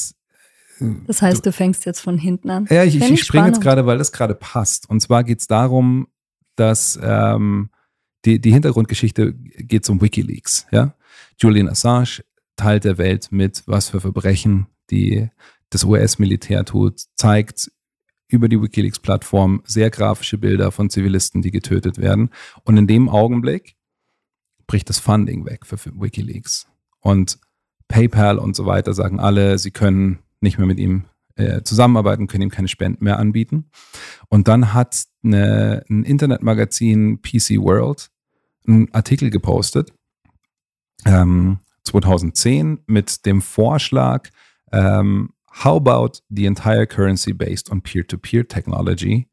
[1.05, 2.67] Das heißt, du fängst jetzt von hinten an.
[2.69, 4.89] Ja, ich, Find ich springe jetzt gerade, weil das gerade passt.
[4.89, 6.07] Und zwar geht es darum,
[6.55, 7.69] dass ähm,
[8.25, 10.65] die, die Hintergrundgeschichte geht um Wikileaks.
[10.71, 10.95] Ja?
[11.37, 12.23] Julian Assange
[12.55, 15.29] teilt der Welt mit, was für Verbrechen die
[15.69, 17.71] das US-Militär tut, zeigt
[18.27, 22.29] über die Wikileaks-Plattform sehr grafische Bilder von Zivilisten, die getötet werden.
[22.63, 23.75] Und in dem Augenblick
[24.67, 26.67] bricht das Funding weg für für Wikileaks.
[26.99, 27.39] Und
[27.93, 32.41] PayPal und so weiter sagen alle, sie können nicht mehr mit ihm äh, zusammenarbeiten, können
[32.41, 33.69] ihm keine Spenden mehr anbieten.
[34.29, 38.09] Und dann hat eine, ein Internetmagazin PC World
[38.65, 39.93] einen Artikel gepostet,
[41.05, 44.29] ähm, 2010, mit dem Vorschlag,
[44.71, 45.29] ähm,
[45.63, 49.27] how about the entire currency based on peer-to-peer technology?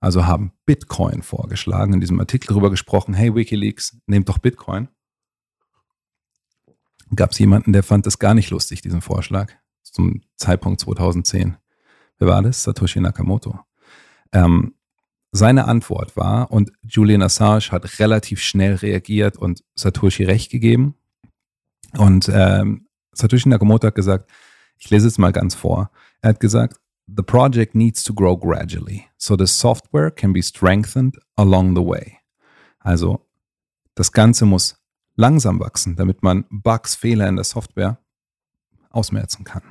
[0.00, 4.88] Also haben Bitcoin vorgeschlagen, in diesem Artikel darüber gesprochen, hey Wikileaks, nehmt doch Bitcoin.
[7.16, 11.56] Gab es jemanden, der fand das gar nicht lustig, diesen Vorschlag, zum Zeitpunkt 2010.
[12.18, 12.62] Wer war das?
[12.62, 13.58] Satoshi Nakamoto.
[14.32, 14.74] Ähm,
[15.32, 20.94] seine Antwort war, und Julian Assange hat relativ schnell reagiert und Satoshi recht gegeben.
[21.96, 24.30] Und ähm, Satoshi Nakamoto hat gesagt,
[24.78, 25.90] ich lese es mal ganz vor.
[26.20, 31.18] Er hat gesagt, The project needs to grow gradually, so the software can be strengthened
[31.36, 32.18] along the way.
[32.78, 33.26] Also
[33.94, 34.76] das Ganze muss
[35.16, 37.98] langsam wachsen, damit man Bugs, Fehler in der Software
[38.90, 39.62] ausmerzen kann.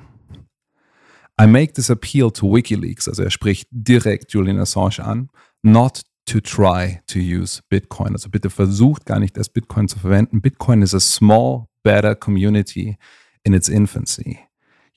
[1.40, 5.30] I make this appeal to WikiLeaks, also er spricht direkt Julian Assange an,
[5.64, 8.14] not to try to use Bitcoin.
[8.14, 10.42] Also bitte versucht gar nicht, das Bitcoin zu verwenden.
[10.42, 12.98] Bitcoin is a small, better community
[13.44, 14.40] in its infancy.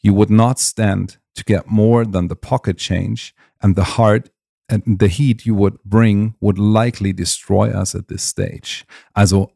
[0.02, 4.30] You would not stand to get more than the pocket change, and the heart
[4.68, 8.85] and the heat you would bring would likely destroy us at this stage.
[9.14, 9.50] Also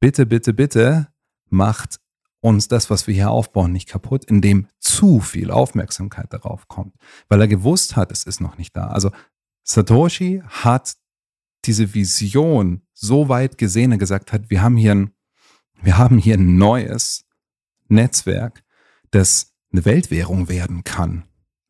[0.00, 1.08] bitte, bitte, bitte
[1.50, 2.00] macht
[2.40, 6.94] uns das, was wir hier aufbauen, nicht kaputt, indem zu viel Aufmerksamkeit darauf kommt,
[7.28, 8.88] weil er gewusst hat, es ist noch nicht da.
[8.88, 9.10] Also
[9.64, 10.96] Satoshi hat
[11.64, 15.10] diese Vision so weit gesehen, er gesagt hat, wir haben hier ein,
[15.82, 17.24] wir haben hier ein neues
[17.88, 18.62] Netzwerk,
[19.10, 21.24] das eine Weltwährung werden kann.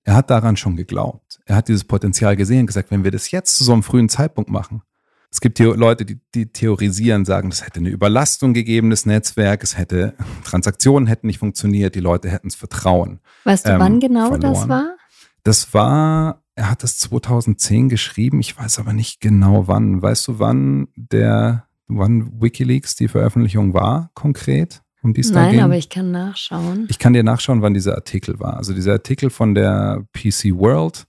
[0.04, 1.40] Er hat daran schon geglaubt.
[1.44, 4.50] Er hat dieses Potenzial gesehen gesagt, wenn wir das jetzt zu so einem frühen Zeitpunkt
[4.50, 4.82] machen,
[5.30, 9.62] es gibt hier Leute, die, die theorisieren, sagen, es hätte eine Überlastung gegeben, das Netzwerk,
[9.62, 10.14] es hätte,
[10.44, 13.20] Transaktionen hätten nicht funktioniert, die Leute hätten es Vertrauen.
[13.44, 14.68] Weißt du, ähm, wann genau das verloren.
[14.68, 14.96] war?
[15.44, 20.02] Das war, er hat das 2010 geschrieben, ich weiß aber nicht genau wann.
[20.02, 24.82] Weißt du, wann der, wann Wikileaks die Veröffentlichung war, konkret?
[25.00, 25.60] Um die es Nein, ging?
[25.60, 26.86] aber ich kann nachschauen.
[26.90, 28.56] Ich kann dir nachschauen, wann dieser Artikel war.
[28.56, 31.06] Also dieser Artikel von der PC World,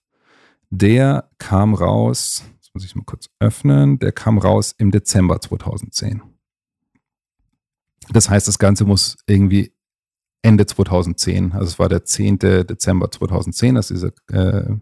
[0.69, 2.43] der kam raus,
[2.80, 6.22] muss ich mal kurz öffnen, der kam raus im Dezember 2010.
[8.13, 9.74] Das heißt, das Ganze muss irgendwie
[10.42, 12.39] Ende 2010, also es war der 10.
[12.39, 14.78] Dezember 2010, dass dieser äh,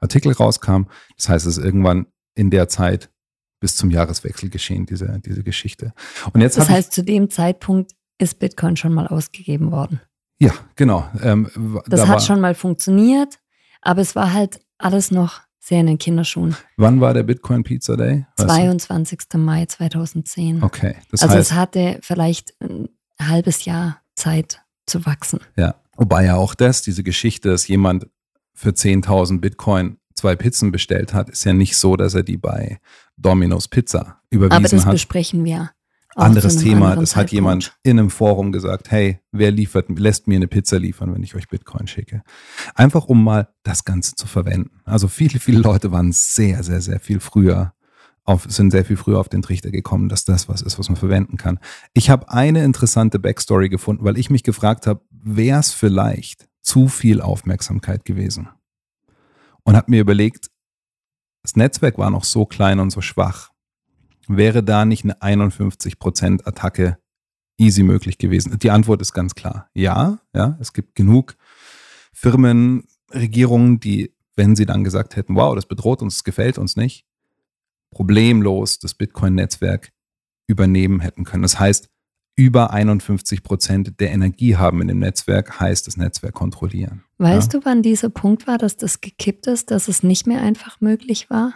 [0.00, 0.86] Artikel rauskam.
[1.16, 3.10] Das heißt, es ist irgendwann in der Zeit
[3.60, 5.94] bis zum Jahreswechsel geschehen, diese, diese Geschichte.
[6.32, 10.00] Und jetzt Das heißt, zu dem Zeitpunkt ist Bitcoin schon mal ausgegeben worden.
[10.40, 11.08] ja, genau.
[11.22, 11.48] Ähm,
[11.86, 13.38] Das da hat schon mal funktioniert,
[13.82, 16.56] aber es war halt alles noch sehr in den Kinderschuhen.
[16.76, 18.24] wann war der Bitcoin Pizza Day?
[18.36, 18.54] Weißt du?
[18.54, 19.18] 22.
[19.34, 20.62] mai 2010.
[20.62, 22.88] Okay, das also heißt, es hatte vielleicht ein
[23.20, 25.40] halbes Jahr Zeit zu wachsen.
[25.56, 28.06] Ja, wobei ja auch das, diese Geschichte, dass jemand
[28.54, 32.78] für 10.000 Bitcoin zwei Pizzen bestellt hat, ist ja nicht so, dass er die bei
[33.16, 34.92] Domino's Pizza überwiesen Aber das hat.
[34.92, 35.70] besprechen wir.
[36.16, 40.48] Anderes Thema, das hat jemand in einem Forum gesagt, hey, wer liefert, lässt mir eine
[40.48, 42.22] Pizza liefern, wenn ich euch Bitcoin schicke.
[42.74, 44.80] Einfach um mal das Ganze zu verwenden.
[44.84, 47.74] Also viele, viele Leute waren sehr, sehr, sehr viel früher
[48.24, 50.96] auf, sind sehr viel früher auf den Trichter gekommen, dass das was ist, was man
[50.96, 51.60] verwenden kann.
[51.92, 56.88] Ich habe eine interessante Backstory gefunden, weil ich mich gefragt habe, wäre es vielleicht zu
[56.88, 58.48] viel Aufmerksamkeit gewesen?
[59.62, 60.50] Und habe mir überlegt,
[61.42, 63.50] das Netzwerk war noch so klein und so schwach.
[64.28, 66.98] Wäre da nicht eine 51% Attacke
[67.58, 68.58] easy möglich gewesen?
[68.58, 69.70] Die Antwort ist ganz klar.
[69.74, 71.36] Ja, ja, es gibt genug
[72.12, 76.76] Firmen, Regierungen, die, wenn sie dann gesagt hätten, wow, das bedroht uns, das gefällt uns
[76.76, 77.04] nicht,
[77.90, 79.92] problemlos das Bitcoin-Netzwerk
[80.48, 81.42] übernehmen hätten können.
[81.42, 81.88] Das heißt,
[82.36, 87.02] über 51 Prozent der Energie haben in dem Netzwerk, heißt das Netzwerk kontrollieren.
[87.16, 90.80] Weißt du, wann dieser Punkt war, dass das gekippt ist, dass es nicht mehr einfach
[90.80, 91.54] möglich war?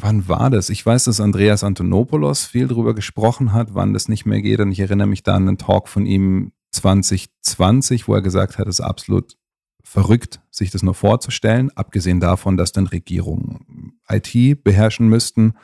[0.00, 0.68] Wann war das?
[0.70, 4.60] Ich weiß, dass Andreas Antonopoulos viel darüber gesprochen hat, wann das nicht mehr geht.
[4.60, 8.66] Und ich erinnere mich da an einen Talk von ihm 2020, wo er gesagt hat,
[8.66, 9.36] es ist absolut
[9.82, 11.70] verrückt, sich das nur vorzustellen.
[11.76, 15.54] Abgesehen davon, dass dann Regierungen IT beherrschen müssten,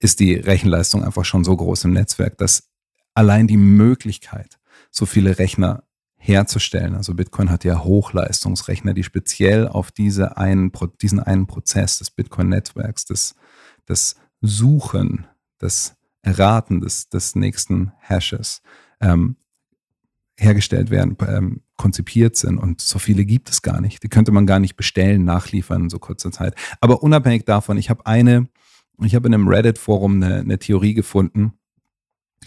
[0.00, 2.70] ist die Rechenleistung einfach schon so groß im Netzwerk, dass
[3.14, 4.58] allein die Möglichkeit,
[4.90, 5.84] so viele Rechner
[6.18, 12.10] herzustellen, also Bitcoin hat ja Hochleistungsrechner, die speziell auf diese einen, diesen einen Prozess des
[12.10, 13.34] Bitcoin-Netzwerks, das,
[13.86, 15.26] das Suchen,
[15.58, 18.62] das Erraten des, des nächsten Hashes
[19.00, 19.36] ähm,
[20.36, 22.58] hergestellt werden, ähm, konzipiert sind.
[22.58, 24.02] Und so viele gibt es gar nicht.
[24.02, 26.54] Die könnte man gar nicht bestellen, nachliefern in so kurzer Zeit.
[26.80, 28.48] Aber unabhängig davon, ich habe eine,
[29.02, 31.54] ich habe in einem Reddit-Forum eine, eine Theorie gefunden,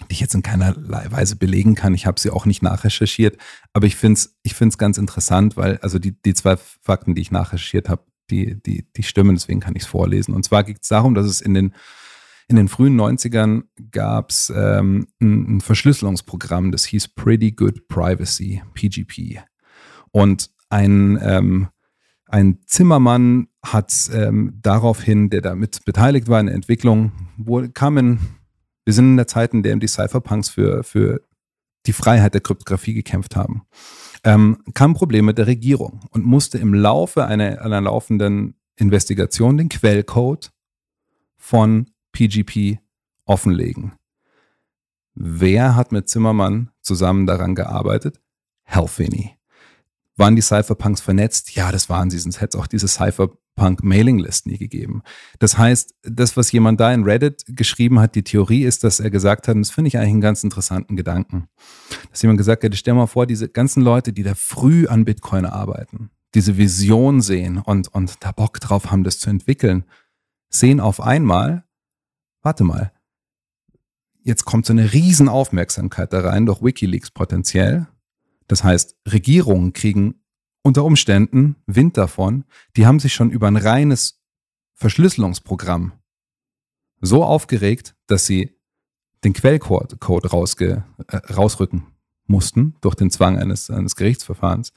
[0.10, 1.93] die ich jetzt in keinerlei Weise belegen kann.
[1.93, 3.38] Ich habe sie auch nicht nachrecherchiert,
[3.73, 7.21] aber ich finde es ich find's ganz interessant, weil also die, die zwei Fakten, die
[7.21, 10.34] ich nachrecherchiert habe, die, die, die stimmen, deswegen kann ich es vorlesen.
[10.34, 11.73] Und zwar geht es darum, dass es in den,
[12.47, 18.63] in den frühen 90ern gab es ähm, ein, ein Verschlüsselungsprogramm, das hieß Pretty Good Privacy,
[18.73, 19.41] PGP.
[20.12, 21.67] Und ein, ähm,
[22.27, 28.19] ein Zimmermann hat ähm, daraufhin, der damit beteiligt war in der Entwicklung, wo kamen,
[28.91, 31.21] wir sind in der Zeit, in der die Cypherpunks für, für
[31.86, 33.62] die Freiheit der Kryptographie gekämpft haben,
[34.25, 39.58] ähm, kam ein Problem mit der Regierung und musste im Laufe einer, einer laufenden Investigation
[39.58, 40.51] den Quellcode
[41.38, 42.80] von PGP
[43.23, 43.93] offenlegen.
[45.13, 48.19] Wer hat mit Zimmermann zusammen daran gearbeitet?
[48.63, 49.38] Helfini.
[50.17, 51.56] Waren die Cypherpunks vernetzt?
[51.56, 52.89] Ja, das waren sie, sonst hätte es auch diese
[53.62, 55.04] Cypherpunk-Mailing-List nie gegeben.
[55.39, 59.12] Das heißt, das, was jemand da in Reddit geschrieben hat, die Theorie ist, dass er
[59.12, 61.47] gesagt hat, und das finde ich eigentlich einen ganz interessanten Gedanken,
[62.10, 65.45] dass jemand gesagt hat, stell mal vor, diese ganzen Leute, die da früh an Bitcoin
[65.45, 69.86] arbeiten, diese Vision sehen und, und da Bock drauf haben, das zu entwickeln,
[70.50, 71.63] sehen auf einmal,
[72.41, 72.91] warte mal,
[74.24, 77.88] jetzt kommt so eine riesen Aufmerksamkeit da rein, durch Wikileaks potenziell.
[78.47, 80.20] Das heißt, Regierungen kriegen
[80.63, 82.45] unter Umständen Wind davon,
[82.76, 84.21] die haben sich schon über ein reines
[84.76, 85.93] Verschlüsselungsprogramm
[87.02, 88.56] so aufgeregt, dass sie
[89.24, 91.88] den Quellcode Code rausge, äh, rausrücken
[92.28, 94.74] mussten durch den Zwang eines, eines Gerichtsverfahrens.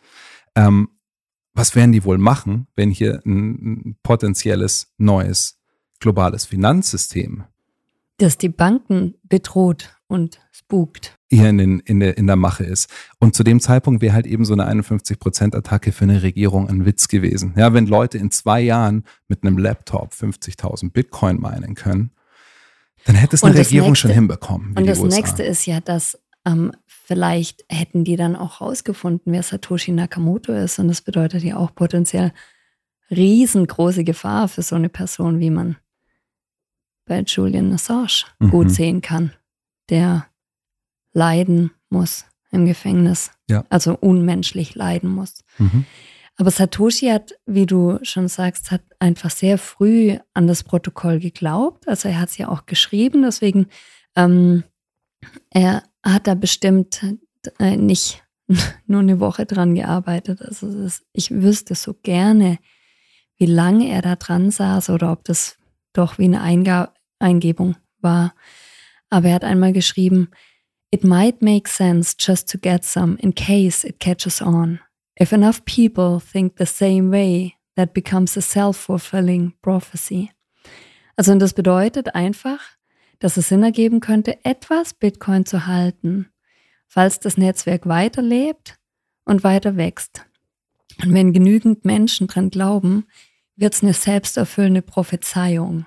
[0.55, 0.89] Ähm,
[1.55, 5.61] was werden die wohl machen, wenn hier ein, ein potenzielles neues
[6.01, 7.45] globales Finanzsystem
[8.19, 11.19] Das die Banken bedroht und spukt.
[11.31, 12.89] hier in, den, in, der, in der Mache ist.
[13.19, 17.09] Und zu dem Zeitpunkt wäre halt eben so eine 51%-Attacke für eine Regierung ein Witz
[17.09, 17.53] gewesen.
[17.57, 22.13] Ja, wenn Leute in zwei Jahren mit einem Laptop 50.000 Bitcoin meinen können,
[23.05, 24.75] dann hätte es eine Regierung nächste- schon hinbekommen.
[24.77, 25.17] Und das USA.
[25.17, 30.79] nächste ist ja, dass ähm, vielleicht hätten die dann auch rausgefunden, wer Satoshi Nakamoto ist.
[30.79, 32.33] Und das bedeutet ja auch potenziell
[33.11, 35.77] riesengroße Gefahr für so eine Person, wie man
[37.07, 38.51] bei Julian Assange Mhm.
[38.51, 39.33] gut sehen kann,
[39.91, 40.27] der
[41.13, 43.31] leiden muss im Gefängnis.
[43.49, 43.65] Ja.
[43.69, 45.45] Also unmenschlich leiden muss.
[45.59, 45.85] Mhm.
[46.37, 51.87] Aber Satoshi hat, wie du schon sagst, hat einfach sehr früh an das Protokoll geglaubt.
[51.87, 53.67] Also er hat es ja auch geschrieben, deswegen
[54.17, 54.65] ähm,
[55.51, 57.05] er hat da bestimmt
[57.59, 58.25] äh, nicht
[58.87, 60.43] nur eine Woche dran gearbeitet.
[60.43, 62.59] Also ist, ich wüsste so gerne,
[63.37, 65.57] wie lange er da dran saß oder ob das
[65.93, 68.35] doch wie eine Einga Eingebung war.
[69.15, 70.29] Aber er hat einmal geschrieben,
[70.91, 74.81] It might make sense just to get some in case it catches on.
[75.21, 80.33] If enough people think the same way, that becomes a self-fulfilling prophecy.
[81.15, 82.59] Also und das bedeutet einfach,
[83.21, 86.29] dass es Sinn ergeben könnte, etwas Bitcoin zu halten,
[86.89, 88.81] falls das Netzwerk weiterlebt
[89.25, 90.27] und weiter wächst.
[91.05, 93.07] Und wenn genügend Menschen dran glauben,
[93.55, 95.87] wird es eine selbsterfüllende Prophezeiung.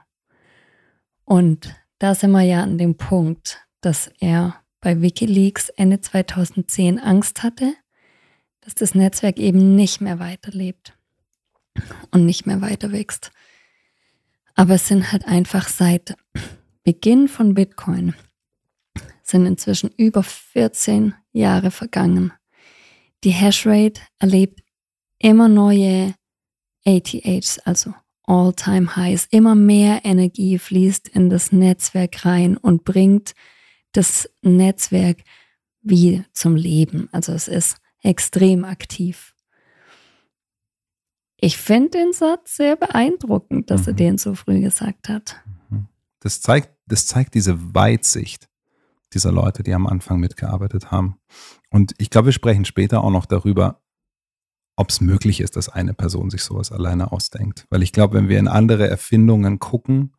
[1.25, 7.43] Und da sind wir ja an dem Punkt, dass er bei Wikileaks Ende 2010 Angst
[7.43, 7.73] hatte,
[8.61, 10.97] dass das Netzwerk eben nicht mehr weiterlebt
[12.11, 13.31] und nicht mehr weiter wächst.
[14.55, 16.15] Aber es sind halt einfach seit
[16.83, 18.15] Beginn von Bitcoin
[19.27, 22.31] sind inzwischen über 14 Jahre vergangen.
[23.23, 24.61] Die Hashrate erlebt
[25.19, 26.15] immer neue
[26.85, 27.93] ATHs, also
[28.27, 29.27] All-Time Highs.
[29.31, 33.33] Immer mehr Energie fließt in das Netzwerk rein und bringt
[33.93, 35.23] das Netzwerk
[35.81, 37.09] wie zum Leben.
[37.11, 39.33] Also es ist extrem aktiv.
[41.39, 43.87] Ich finde den Satz sehr beeindruckend, dass mhm.
[43.87, 45.37] er den so früh gesagt hat.
[45.69, 45.87] Mhm.
[46.19, 48.49] Das zeigt, das zeigt diese Weitsicht
[49.13, 51.17] dieser Leute, die am Anfang mitgearbeitet haben.
[51.69, 53.81] Und ich glaube, wir sprechen später auch noch darüber,
[54.77, 57.65] ob es möglich ist, dass eine Person sich sowas alleine ausdenkt.
[57.69, 60.13] Weil ich glaube, wenn wir in andere Erfindungen gucken,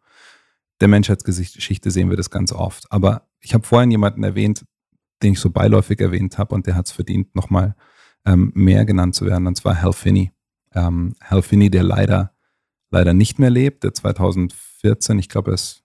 [0.81, 2.91] der Menschheitsgeschichte sehen wir das ganz oft.
[2.93, 4.65] Aber ich habe vorhin jemanden erwähnt,
[5.23, 7.75] den ich so beiläufig erwähnt habe und der hat es verdient, nochmal
[8.25, 10.33] ähm, mehr genannt zu werden, und zwar Hal Finney.
[10.75, 12.35] Ähm, Hal Finney, der leider,
[12.91, 15.85] leider nicht mehr lebt, der 2014, ich glaube, er ist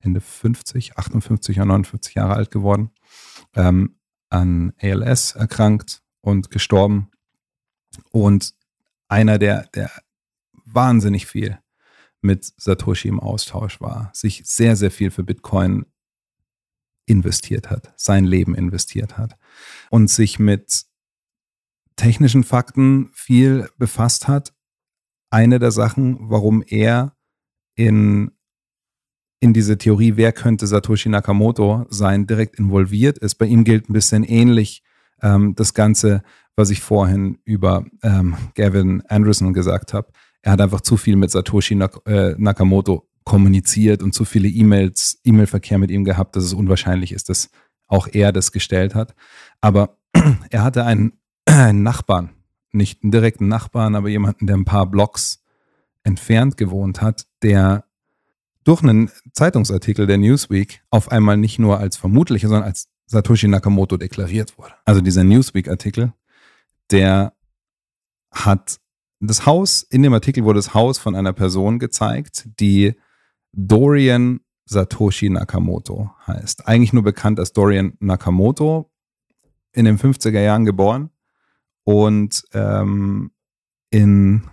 [0.00, 2.90] Ende 50, 58 oder 59 Jahre alt geworden,
[3.54, 3.96] ähm,
[4.28, 7.10] an ALS erkrankt und gestorben.
[8.10, 8.54] Und
[9.08, 9.90] einer, der, der
[10.64, 11.58] wahnsinnig viel
[12.20, 15.86] mit Satoshi im Austausch war, sich sehr, sehr viel für Bitcoin
[17.06, 19.36] investiert hat, sein Leben investiert hat
[19.90, 20.86] und sich mit
[21.96, 24.54] technischen Fakten viel befasst hat.
[25.30, 27.16] Eine der Sachen, warum er
[27.74, 28.30] in,
[29.40, 33.34] in diese Theorie, wer könnte Satoshi Nakamoto sein, direkt involviert ist.
[33.34, 34.82] Bei ihm gilt ein bisschen ähnlich
[35.22, 36.22] ähm, das Ganze,
[36.56, 40.08] was ich vorhin über ähm, Gavin Anderson gesagt habe.
[40.42, 45.18] Er hat einfach zu viel mit Satoshi Nak äh, Nakamoto kommuniziert und zu viele E-Mails,
[45.24, 47.50] E-Mail-Verkehr mit ihm gehabt, dass es unwahrscheinlich ist, dass
[47.88, 49.14] auch er das gestellt hat.
[49.60, 49.96] Aber
[50.50, 51.14] er hatte einen,
[51.46, 52.30] einen Nachbarn,
[52.72, 55.42] nicht einen direkten Nachbarn, aber jemanden, der ein paar Blocks
[56.02, 57.84] entfernt gewohnt hat, der
[58.64, 63.96] durch einen Zeitungsartikel der Newsweek auf einmal nicht nur als vermutlicher, sondern als Satoshi Nakamoto
[63.96, 64.74] deklariert wurde.
[64.84, 66.12] Also dieser Newsweek-Artikel,
[66.90, 67.34] der
[68.30, 68.78] hat
[69.20, 72.94] das Haus, in dem Artikel wurde das Haus von einer Person gezeigt, die
[73.52, 76.66] Dorian Satoshi Nakamoto heißt.
[76.66, 78.90] Eigentlich nur bekannt als Dorian Nakamoto,
[79.72, 81.10] in den 50er Jahren geboren
[81.84, 83.32] und ähm,
[83.90, 84.48] in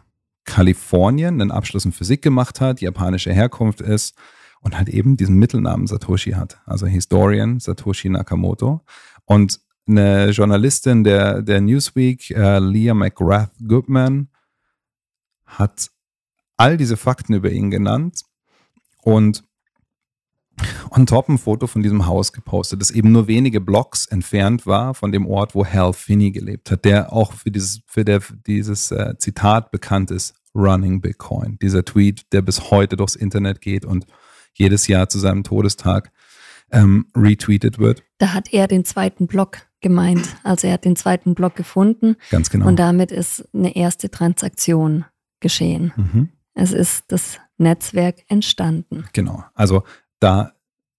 [0.46, 4.16] Kalifornien einen Abschluss in Physik gemacht hat, japanische Herkunft ist
[4.62, 6.62] und halt eben diesen Mittelnamen Satoshi hat.
[6.66, 8.82] Also hieß Dorian Satoshi Nakamoto.
[9.26, 9.60] Und
[9.92, 14.30] eine Journalistin der, der Newsweek, äh, Leah McGrath Goodman,
[15.46, 15.90] hat
[16.58, 18.24] all diese Fakten über ihn genannt
[19.02, 19.44] und
[20.92, 24.94] on top ein Foto von diesem Haus gepostet, das eben nur wenige Blocks entfernt war
[24.94, 28.92] von dem Ort, wo Hal Finney gelebt hat, der auch für dieses, für der, dieses
[28.92, 31.58] äh, Zitat bekannt ist, Running Bitcoin.
[31.62, 34.06] Dieser Tweet, der bis heute durchs Internet geht und
[34.54, 36.12] jedes Jahr zu seinem Todestag
[36.72, 38.04] ähm, retweetet wird.
[38.18, 40.36] Da hat er den zweiten Block gemeint.
[40.44, 42.16] Also er hat den zweiten Block gefunden.
[42.30, 42.68] Ganz genau.
[42.68, 45.06] Und damit ist eine erste Transaktion
[45.40, 45.94] geschehen.
[45.96, 46.30] Mhm.
[46.54, 49.06] Es ist das Netzwerk entstanden.
[49.14, 49.44] Genau.
[49.54, 49.84] Also
[50.20, 50.54] da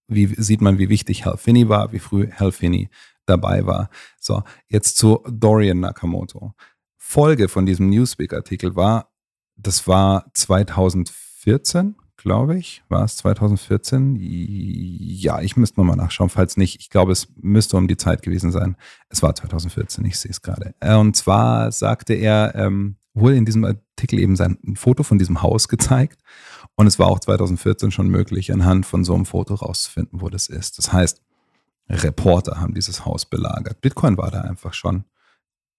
[0.07, 2.89] wie, sieht man, wie wichtig Hal Finney war, wie früh Hal Finney
[3.25, 3.89] dabei war.
[4.19, 6.53] So, jetzt zu Dorian Nakamoto.
[6.97, 9.11] Folge von diesem Newsweek-Artikel war,
[9.55, 12.81] das war 2014, glaube ich.
[12.89, 14.17] War es 2014?
[14.19, 16.79] Ja, ich müsste nochmal nachschauen, falls nicht.
[16.79, 18.77] Ich glaube, es müsste um die Zeit gewesen sein.
[19.09, 20.73] Es war 2014, ich sehe es gerade.
[20.79, 25.19] Äh, und zwar sagte er, ähm, wurde in diesem Artikel eben sein ein Foto von
[25.19, 26.21] diesem Haus gezeigt.
[26.75, 30.47] Und es war auch 2014 schon möglich, anhand von so einem Foto rauszufinden, wo das
[30.47, 30.77] ist.
[30.77, 31.21] Das heißt,
[31.89, 33.81] Reporter haben dieses Haus belagert.
[33.81, 35.03] Bitcoin war da einfach schon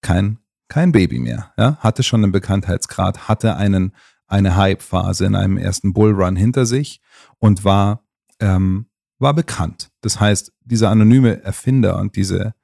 [0.03, 0.39] kein,
[0.69, 1.53] kein Baby mehr.
[1.57, 1.79] Ja?
[1.81, 3.93] Hatte schon einen Bekanntheitsgrad, hatte einen,
[4.27, 7.01] eine Hype-Phase in einem ersten Bullrun hinter sich
[7.39, 8.05] und war,
[8.41, 8.87] ähm,
[9.18, 9.91] war bekannt.
[10.01, 12.55] Das heißt, dieser anonyme Erfinder und diese,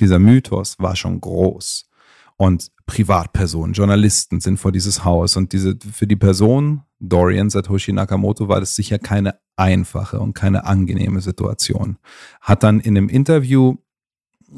[0.00, 1.88] dieser Mythos war schon groß
[2.36, 8.48] und Privatpersonen, Journalisten sind vor dieses Haus und diese, für die Person Dorian Satoshi Nakamoto
[8.48, 11.98] war das sicher keine einfache und keine angenehme Situation.
[12.40, 13.76] Hat dann in einem Interview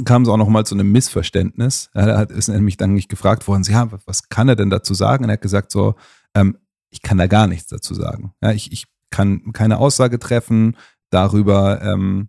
[0.04, 1.90] kam es auch noch mal zu einem Missverständnis.
[1.94, 5.24] Er hat, ist nämlich dann nicht gefragt worden, ja, was kann er denn dazu sagen?
[5.24, 5.94] Und er hat gesagt so,
[6.38, 6.58] ähm,
[6.90, 8.32] ich kann da gar nichts dazu sagen.
[8.42, 10.76] Ja, ich, ich kann keine Aussage treffen
[11.10, 12.28] darüber, ähm,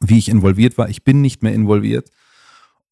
[0.00, 0.88] wie ich involviert war.
[0.88, 2.10] Ich bin nicht mehr involviert.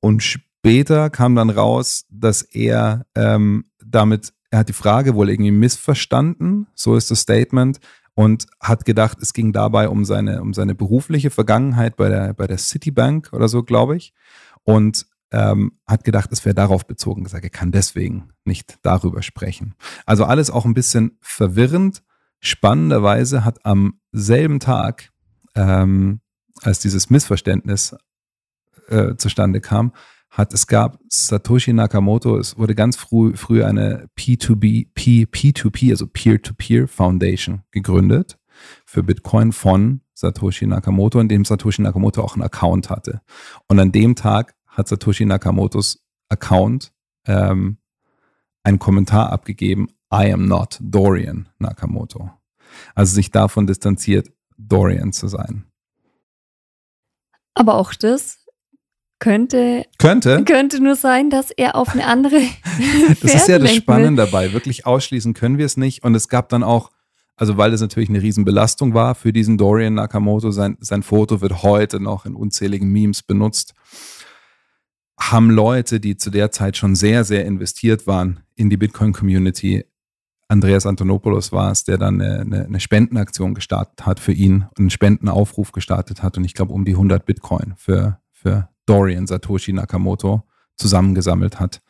[0.01, 5.51] Und später kam dann raus, dass er ähm, damit, er hat die Frage wohl irgendwie
[5.51, 7.81] missverstanden, so ist das Statement,
[8.15, 12.47] und hat gedacht, es ging dabei um seine, um seine berufliche Vergangenheit bei der, bei
[12.47, 14.15] der Citibank oder so, glaube ich.
[14.65, 19.75] Und ähm, hat gedacht, es wäre darauf bezogen, gesagt, er kann deswegen nicht darüber sprechen.
[20.05, 22.03] Also alles auch ein bisschen verwirrend.
[22.41, 25.11] Spannenderweise hat am selben Tag,
[25.55, 26.21] ähm,
[26.63, 27.97] als dieses Missverständnis
[28.89, 29.93] äh, zustande kam,
[30.31, 36.07] hat es gab Satoshi Nakamoto, es wurde ganz früh, früh eine P2B, P, P2P, also
[36.07, 38.39] Peer-to-Peer Foundation gegründet
[38.85, 43.21] für Bitcoin von Satoshi Nakamoto, in dem Satoshi Nakamoto auch einen Account hatte.
[43.69, 46.93] Und an dem Tag hat Satoshi Nakamotos Account
[47.27, 47.79] ähm,
[48.63, 52.31] einen Kommentar abgegeben, I am not Dorian Nakamoto.
[52.95, 55.65] Also sich davon distanziert, Dorian zu sein.
[57.55, 58.47] Aber auch das
[59.19, 60.45] könnte, Könnte.
[60.45, 62.37] könnte nur sein, dass er auf eine andere.
[63.23, 64.53] Das ist ja das Spannende dabei.
[64.53, 66.05] Wirklich ausschließen können wir es nicht.
[66.05, 66.91] Und es gab dann auch,
[67.37, 71.63] also weil es natürlich eine Riesenbelastung war für diesen Dorian Nakamoto, sein, sein Foto wird
[71.63, 73.75] heute noch in unzähligen Memes benutzt,
[75.19, 79.85] haben Leute, die zu der Zeit schon sehr, sehr investiert waren in die Bitcoin-Community,
[80.49, 85.73] Andreas Antonopoulos war es, der dann eine, eine, Spendenaktion gestartet hat für ihn einen Spendenaufruf
[85.73, 90.45] gestartet hat und ich glaube um die 100 Bitcoin für, für Dorian Satoshi Nakamoto
[90.77, 91.83] zusammengesammelt hat,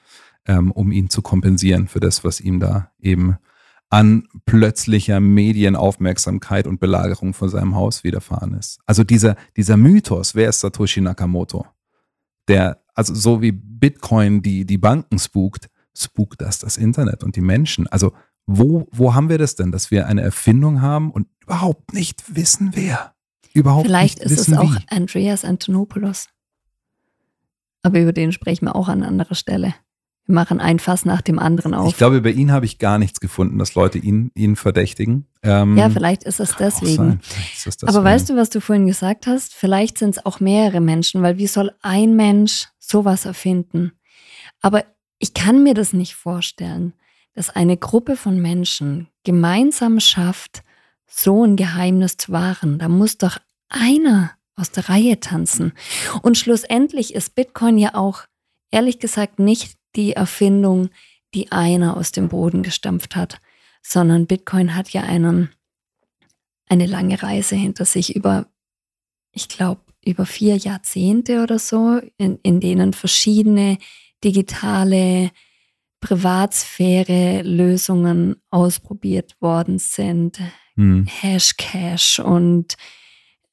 [0.47, 3.37] ähm, um ihn zu kompensieren für das, was ihm da eben
[3.91, 8.81] an plötzlicher Medienaufmerksamkeit und Belagerung von seinem Haus widerfahren ist.
[8.87, 11.67] Also dieser, dieser Mythos, wer ist Satoshi Nakamoto?
[12.49, 17.41] Der, also so wie Bitcoin die, die Banken spukt, spukt das das Internet und die
[17.41, 17.87] Menschen.
[17.87, 18.13] Also
[18.47, 22.71] wo, wo haben wir das denn, dass wir eine Erfindung haben und überhaupt nicht wissen,
[22.75, 23.15] wer?
[23.53, 24.85] Überhaupt Vielleicht nicht ist es wissen, auch wie.
[24.89, 26.29] Andreas Antonopoulos.
[27.83, 29.75] Aber über den sprechen wir auch an anderer Stelle.
[30.27, 31.89] Wir machen ein Fass nach dem anderen auf.
[31.89, 35.27] Ich glaube, bei ihm habe ich gar nichts gefunden, dass Leute ihn, ihn verdächtigen.
[35.43, 37.21] Ähm, ja, vielleicht ist es deswegen.
[37.55, 38.05] ist Aber deswegen.
[38.05, 39.55] weißt du, was du vorhin gesagt hast?
[39.55, 43.93] Vielleicht sind es auch mehrere Menschen, weil wie soll ein Mensch sowas erfinden?
[44.61, 44.85] Aber
[45.19, 46.93] ich kann mir das nicht vorstellen,
[47.35, 50.63] dass eine Gruppe von Menschen gemeinsam schafft,
[51.07, 52.79] so ein Geheimnis zu wahren.
[52.79, 55.73] Da muss doch einer aus der Reihe tanzen.
[56.23, 58.23] Und schlussendlich ist Bitcoin ja auch,
[58.71, 60.91] ehrlich gesagt, nicht die Erfindung,
[61.35, 63.41] die einer aus dem Boden gestampft hat,
[63.83, 65.51] sondern Bitcoin hat ja einen,
[66.69, 68.47] eine lange Reise hinter sich über,
[69.33, 73.79] ich glaube, über vier Jahrzehnte oder so, in, in denen verschiedene
[74.23, 75.33] digitale
[76.01, 80.39] Privatsphäre-Lösungen ausprobiert worden sind.
[80.75, 81.07] Hm.
[81.07, 82.77] Hashcash und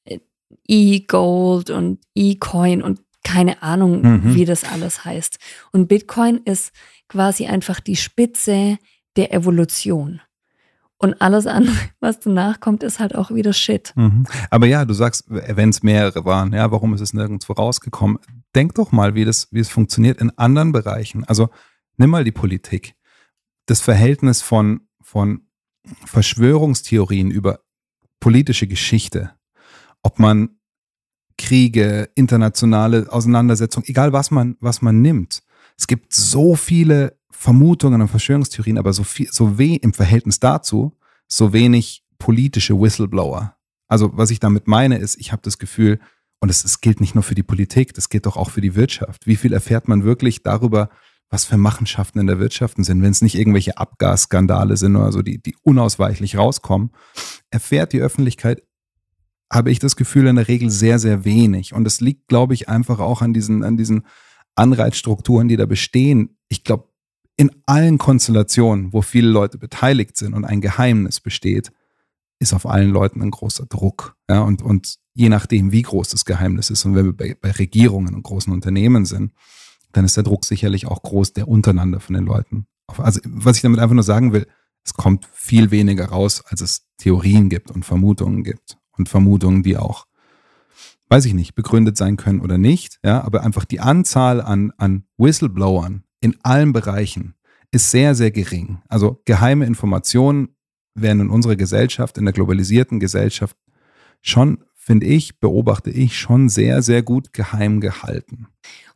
[0.04, 0.20] äh,
[0.68, 4.34] E-Gold und E-Coin und keine Ahnung, Mhm.
[4.34, 5.38] wie das alles heißt.
[5.72, 6.72] Und Bitcoin ist
[7.08, 8.78] quasi einfach die Spitze
[9.16, 10.20] der Evolution.
[10.98, 13.92] Und alles andere, was danach kommt, ist halt auch wieder Shit.
[13.96, 14.26] Mhm.
[14.50, 18.18] Aber ja, du sagst, wenn es mehrere waren, ja, warum ist es nirgendwo rausgekommen?
[18.54, 21.24] Denk doch mal, wie das, wie es funktioniert in anderen Bereichen.
[21.24, 21.48] Also
[21.96, 22.94] nimm mal die Politik.
[23.66, 25.46] Das Verhältnis von, von
[26.06, 27.60] Verschwörungstheorien über
[28.20, 29.32] politische Geschichte,
[30.02, 30.56] ob man
[31.38, 35.42] Kriege, internationale Auseinandersetzungen, egal was man, was man nimmt.
[35.76, 40.96] Es gibt so viele Vermutungen und Verschwörungstheorien, aber so viel, so weh im Verhältnis dazu,
[41.26, 43.56] so wenig politische Whistleblower.
[43.88, 45.98] Also was ich damit meine ist, ich habe das Gefühl,
[46.40, 49.26] und es, gilt nicht nur für die Politik, das gilt doch auch für die Wirtschaft.
[49.26, 50.90] Wie viel erfährt man wirklich darüber,
[51.30, 55.22] was für Machenschaften in der Wirtschaft sind, wenn es nicht irgendwelche Abgasskandale sind oder so,
[55.22, 56.90] die, die unausweichlich rauskommen,
[57.50, 58.62] erfährt die Öffentlichkeit,
[59.54, 61.72] habe ich das Gefühl, in der Regel sehr, sehr wenig.
[61.72, 64.04] Und es liegt, glaube ich, einfach auch an diesen, an diesen
[64.54, 66.36] Anreizstrukturen, die da bestehen.
[66.48, 66.88] Ich glaube,
[67.36, 71.72] in allen Konstellationen, wo viele Leute beteiligt sind und ein Geheimnis besteht,
[72.38, 74.16] ist auf allen Leuten ein großer Druck.
[74.28, 77.50] Ja, und, und je nachdem, wie groß das Geheimnis ist und wenn wir bei, bei
[77.50, 79.32] Regierungen und großen Unternehmen sind,
[79.92, 82.66] dann ist der Druck sicherlich auch groß, der untereinander von den Leuten.
[82.98, 84.46] Also, was ich damit einfach nur sagen will,
[84.84, 88.76] es kommt viel weniger raus, als es Theorien gibt und Vermutungen gibt.
[88.96, 90.06] Und Vermutungen, die auch,
[91.08, 92.98] weiß ich nicht, begründet sein können oder nicht.
[93.04, 97.34] Ja, aber einfach die Anzahl an, an Whistleblowern in allen Bereichen
[97.70, 98.80] ist sehr, sehr gering.
[98.88, 100.56] Also geheime Informationen
[100.94, 103.56] werden in unserer Gesellschaft, in der globalisierten Gesellschaft
[104.22, 108.46] schon, finde ich, beobachte ich, schon sehr, sehr gut geheim gehalten.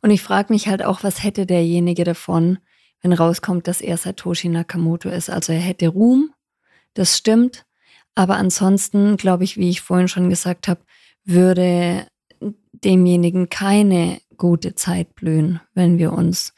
[0.01, 2.59] Und ich frage mich halt auch, was hätte derjenige davon,
[3.01, 5.29] wenn rauskommt, dass er Satoshi Nakamoto ist.
[5.29, 6.33] Also er hätte Ruhm,
[6.93, 7.65] das stimmt.
[8.19, 10.81] Aber ansonsten, glaube ich, wie ich vorhin schon gesagt habe,
[11.23, 12.05] würde
[12.73, 16.53] demjenigen keine gute Zeit blühen, wenn wir uns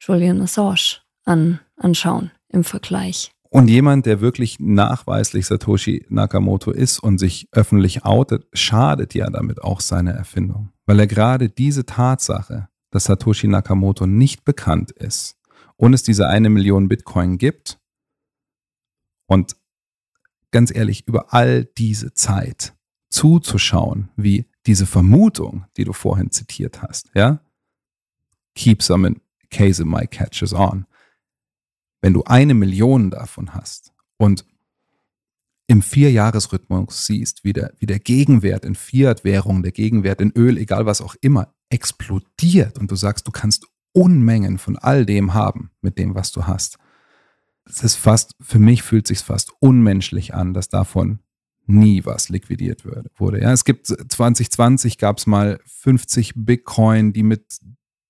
[0.00, 3.30] Julian Assange an, anschauen im Vergleich.
[3.50, 9.62] Und jemand, der wirklich nachweislich Satoshi Nakamoto ist und sich öffentlich outet, schadet ja damit
[9.62, 10.72] auch seine Erfindung.
[10.86, 15.36] Weil er gerade diese Tatsache, dass Satoshi Nakamoto nicht bekannt ist
[15.76, 17.78] und es diese eine Million Bitcoin gibt
[19.28, 19.54] und
[20.56, 22.74] ganz ehrlich, über all diese Zeit
[23.10, 27.40] zuzuschauen, wie diese Vermutung, die du vorhin zitiert hast, ja,
[28.54, 30.86] keep some in case it might catches on.
[32.00, 34.46] Wenn du eine Million davon hast und
[35.66, 40.86] im Vierjahresrhythmus siehst, wie der, wie der Gegenwert in Fiat-Währung, der Gegenwert in Öl, egal
[40.86, 45.98] was auch immer, explodiert und du sagst, du kannst Unmengen von all dem haben mit
[45.98, 46.78] dem, was du hast.
[47.68, 51.20] Es ist fast, für mich fühlt sich fast unmenschlich an, dass davon
[51.66, 52.84] nie was liquidiert
[53.18, 53.40] wurde.
[53.40, 57.58] Ja, es gibt 2020 gab es mal 50 Bitcoin, die mit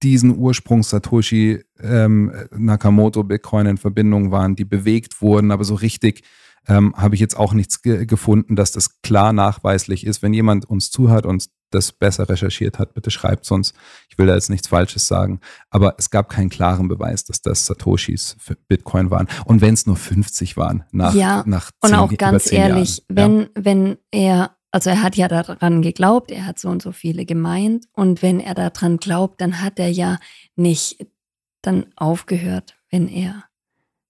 [0.03, 6.23] diesen Ursprungs Satoshi ähm, Nakamoto Bitcoin in Verbindung waren, die bewegt wurden, aber so richtig
[6.69, 10.23] ähm, habe ich jetzt auch nichts ge gefunden, dass das klar nachweislich ist.
[10.23, 13.75] Wenn jemand uns zuhört und das besser recherchiert hat, bitte schreibt uns.
[14.09, 15.41] Ich will da jetzt nichts Falsches sagen,
[15.71, 19.29] aber es gab keinen klaren Beweis, dass das Satoshis für Bitcoin waren.
[19.45, 23.07] Und wenn es nur 50 waren, nach, ja, nach und zehn, auch ganz ehrlich, Jahren,
[23.09, 23.49] wenn, ja.
[23.55, 27.87] wenn er, also er hat ja daran geglaubt, er hat so und so viele gemeint
[27.93, 30.19] und wenn er daran glaubt, dann hat er ja
[30.55, 31.07] nicht
[31.63, 33.45] dann aufgehört, wenn er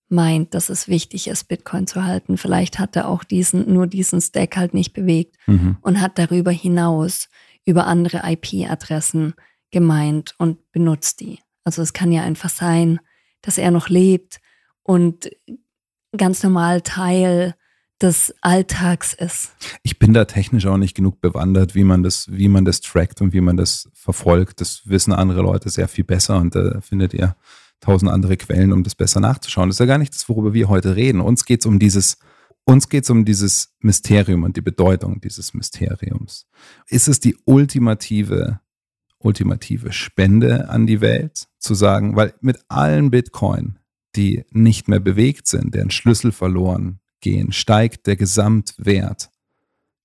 [0.08, 2.36] meint, dass es wichtig ist, Bitcoin zu halten.
[2.36, 5.78] Vielleicht hat er auch diesen, nur diesen Stack halt nicht bewegt Mhm.
[5.80, 7.28] und hat darüber hinaus
[7.66, 9.34] über andere IP-Adressen
[9.70, 11.40] gemeint und benutzt die.
[11.64, 13.00] Also es kann ja einfach sein,
[13.42, 14.40] dass er noch lebt
[14.82, 15.30] und
[16.16, 17.54] ganz normal Teil
[18.00, 19.52] des Alltags ist.
[19.82, 23.20] Ich bin da technisch auch nicht genug bewandert, wie man das, wie man das trackt
[23.20, 24.60] und wie man das verfolgt.
[24.60, 27.36] Das wissen andere Leute sehr viel besser und da findet ihr
[27.80, 29.68] tausend andere Quellen, um das besser nachzuschauen.
[29.68, 31.20] Das ist ja gar nicht das, worüber wir heute reden.
[31.20, 32.18] Uns geht es um dieses,
[32.66, 36.46] uns geht es um dieses Mysterium und die Bedeutung dieses Mysteriums.
[36.88, 38.60] Ist es die ultimative,
[39.18, 43.78] ultimative Spende an die Welt, zu sagen, weil mit allen Bitcoin,
[44.14, 49.30] die nicht mehr bewegt sind, deren Schlüssel verloren gehen, steigt der Gesamtwert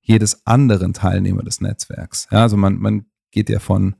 [0.01, 2.28] jedes anderen Teilnehmer des Netzwerks.
[2.32, 3.95] Ja, also man, man geht ja von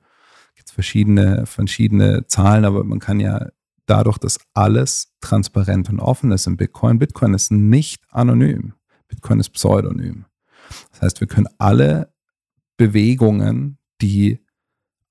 [0.55, 3.49] gibt's verschiedene, verschiedene Zahlen, aber man kann ja
[3.92, 8.74] dadurch, dass alles transparent und offen ist im Bitcoin, Bitcoin ist nicht anonym.
[9.10, 10.26] Bitcoin ist pseudonym.
[10.92, 12.14] Das heißt, wir können alle
[12.78, 14.39] Bewegungen, die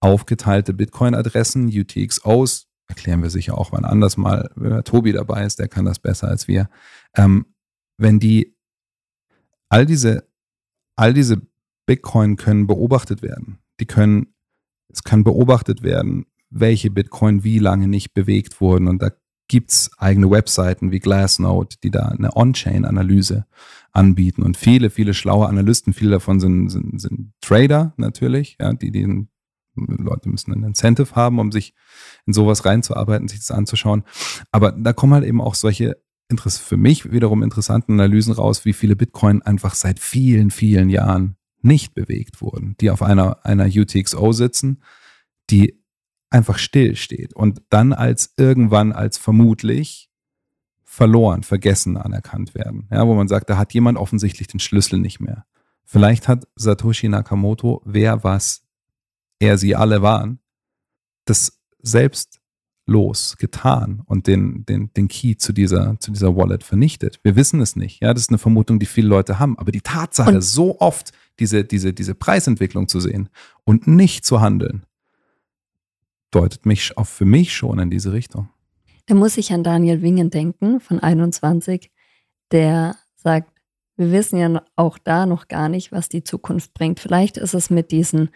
[0.00, 5.68] aufgeteilte Bitcoin-Adressen, UTXOs, erklären wir sicher auch wann anders mal, wenn Tobi dabei ist, der
[5.68, 6.70] kann das besser als wir,
[7.14, 7.44] ähm,
[7.98, 8.56] wenn die,
[9.68, 10.26] all diese,
[10.96, 11.42] all diese
[11.84, 13.58] Bitcoin können beobachtet werden.
[13.78, 14.34] Die können,
[14.88, 18.88] es kann beobachtet werden, welche Bitcoin wie lange nicht bewegt wurden.
[18.88, 19.10] Und da
[19.48, 23.46] gibt's eigene Webseiten wie Glassnode, die da eine On-Chain-Analyse
[23.92, 24.42] anbieten.
[24.42, 29.28] Und viele, viele schlaue Analysten, viele davon sind, sind, sind Trader natürlich, ja, die den
[29.74, 31.74] Leute müssen ein Incentive haben, um sich
[32.26, 34.04] in sowas reinzuarbeiten, sich das anzuschauen.
[34.50, 35.96] Aber da kommen halt eben auch solche
[36.38, 41.92] für mich wiederum interessanten Analysen raus, wie viele Bitcoin einfach seit vielen, vielen Jahren nicht
[41.92, 44.80] bewegt wurden, die auf einer, einer UTXO sitzen,
[45.50, 45.79] die
[46.30, 50.08] einfach still steht und dann als irgendwann als vermutlich
[50.84, 52.88] verloren, vergessen anerkannt werden.
[52.90, 55.44] Ja, wo man sagt, da hat jemand offensichtlich den Schlüssel nicht mehr.
[55.84, 58.62] Vielleicht hat Satoshi Nakamoto, wer was
[59.40, 60.38] er sie alle waren,
[61.24, 61.60] das
[62.86, 67.20] selbstlos getan und den, den, den Key zu dieser, zu dieser Wallet vernichtet.
[67.22, 68.00] Wir wissen es nicht.
[68.02, 69.58] Ja, das ist eine Vermutung, die viele Leute haben.
[69.58, 73.28] Aber die Tatsache, Und- so oft diese, diese, diese Preisentwicklung zu sehen
[73.64, 74.84] und nicht zu handeln,
[76.30, 78.48] deutet mich auch für mich schon in diese Richtung.
[79.06, 81.90] Da muss ich an Daniel Wingen denken von 21,
[82.52, 83.50] der sagt,
[83.96, 87.00] wir wissen ja auch da noch gar nicht, was die Zukunft bringt.
[87.00, 88.30] Vielleicht ist es mit diesen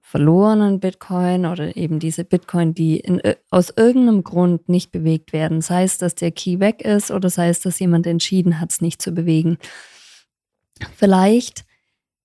[0.00, 5.62] verlorenen Bitcoin oder eben diese Bitcoin, die in, aus irgendeinem Grund nicht bewegt werden.
[5.62, 8.80] Sei es, dass der Key weg ist oder sei es, dass jemand entschieden hat, es
[8.80, 9.58] nicht zu bewegen.
[10.94, 11.64] Vielleicht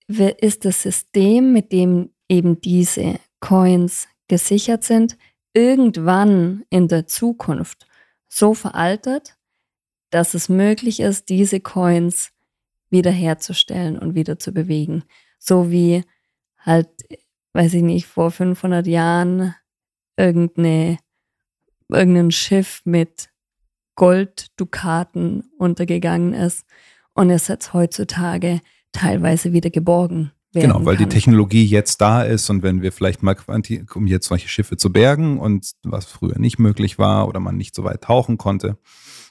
[0.08, 5.18] ist das System, mit dem eben diese Coins gesichert sind,
[5.54, 7.86] irgendwann in der Zukunft
[8.30, 9.38] so veraltet,
[10.10, 12.32] dass es möglich ist, diese Coins
[12.90, 15.04] wiederherzustellen und wieder zu bewegen.
[15.38, 16.06] So wie
[16.60, 16.88] halt,
[17.52, 19.54] weiß ich nicht, vor 500 Jahren
[20.16, 20.98] irgendeine,
[21.90, 23.32] irgendein Schiff mit
[23.96, 26.66] Golddukaten untergegangen ist
[27.14, 28.62] und es jetzt heutzutage
[28.94, 31.08] teilweise wieder geborgen Genau, weil kann.
[31.08, 34.76] die Technologie jetzt da ist und wenn wir vielleicht mal, quanti- um jetzt solche Schiffe
[34.76, 38.78] zu bergen und was früher nicht möglich war oder man nicht so weit tauchen konnte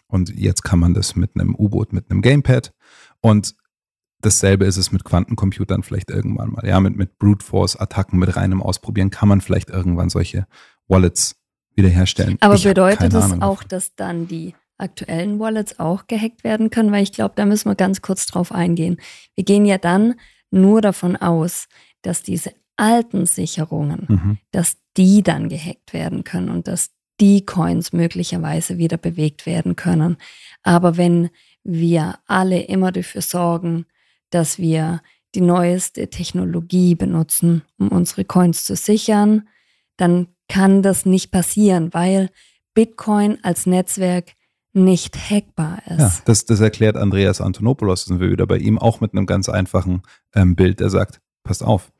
[0.06, 2.72] und jetzt kann man das mit einem U-Boot, mit einem Gamepad
[3.20, 3.54] und
[4.22, 6.66] dasselbe ist es mit Quantencomputern vielleicht irgendwann mal.
[6.66, 10.46] Ja, mit, mit Brute Force Attacken, mit reinem Ausprobieren kann man vielleicht irgendwann solche
[10.88, 11.36] Wallets
[11.74, 12.36] wiederherstellen.
[12.40, 16.92] Aber Ich bedeutet das Ahnung auch, dass dann die aktuellen Wallets auch gehackt werden können?
[16.92, 18.96] Weil ich glaube, da müssen wir ganz kurz drauf eingehen.
[19.34, 20.14] Wir gehen ja dann
[20.50, 21.68] nur davon aus,
[22.02, 24.38] dass diese alten Sicherungen, Mhm.
[24.52, 26.90] dass die dann gehackt werden können und dass
[27.20, 30.16] die Coins möglicherweise wieder bewegt werden können.
[30.62, 31.28] Aber wenn
[31.62, 33.84] wir alle immer dafür sorgen,
[34.30, 35.02] dass wir
[35.34, 39.46] die neueste Technologie benutzen, um unsere Coins zu sichern,
[39.98, 42.30] dann kann das nicht passieren, weil
[42.74, 44.32] Bitcoin als Netzwerk
[44.72, 45.98] nicht hackbar ist.
[45.98, 49.48] Ja, das, das erklärt Andreas Antonopoulos, sind wir wieder bei ihm, auch mit einem ganz
[49.48, 50.02] einfachen
[50.34, 50.80] ähm, Bild.
[50.80, 51.92] Er sagt, passt auf,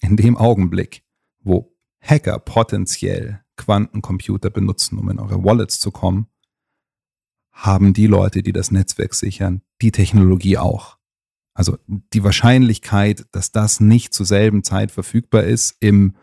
[0.00, 1.02] in dem Augenblick,
[1.40, 6.28] wo Hacker potenziell Quantencomputer benutzen, um in eure Wallets zu kommen,
[7.52, 10.96] haben die Leute, die das Netzwerk sichern, die Technologie auch.
[11.54, 16.14] Also die Wahrscheinlichkeit, dass das nicht zur selben Zeit verfügbar ist im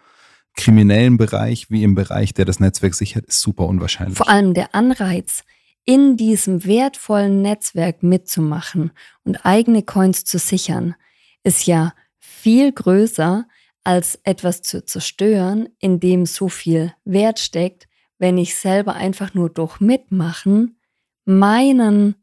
[0.56, 4.18] kriminellen Bereich wie im Bereich, der das Netzwerk sichert, ist super unwahrscheinlich.
[4.18, 5.43] Vor allem der Anreiz,
[5.86, 8.92] in diesem wertvollen Netzwerk mitzumachen
[9.24, 10.96] und eigene Coins zu sichern,
[11.44, 13.48] ist ja viel größer,
[13.84, 19.50] als etwas zu zerstören, in dem so viel Wert steckt, wenn ich selber einfach nur
[19.50, 20.80] durch Mitmachen
[21.26, 22.16] meinen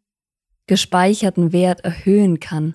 [0.66, 2.74] gespeicherten Wert erhöhen kann,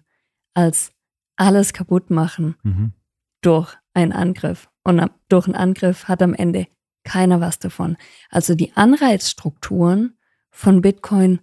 [0.53, 0.91] als
[1.35, 2.93] alles kaputt machen Mhm.
[3.41, 4.69] durch einen Angriff.
[4.83, 6.67] Und durch einen Angriff hat am Ende
[7.03, 7.97] keiner was davon.
[8.29, 10.16] Also die Anreizstrukturen
[10.57, 11.39] von Bitcoin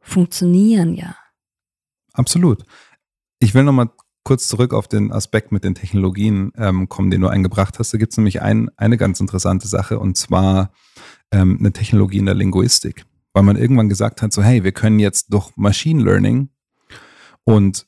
[0.00, 1.14] funktionieren ja.
[2.12, 2.64] Absolut.
[3.38, 3.90] Ich will nochmal
[4.24, 7.94] kurz zurück auf den Aspekt mit den Technologien ähm, kommen, den du eingebracht hast.
[7.94, 10.72] Da gibt es nämlich ein, eine ganz interessante Sache und zwar
[11.30, 14.98] ähm, eine Technologie in der Linguistik, weil man irgendwann gesagt hat, so hey, wir können
[14.98, 16.48] jetzt durch Machine Learning
[17.44, 17.86] und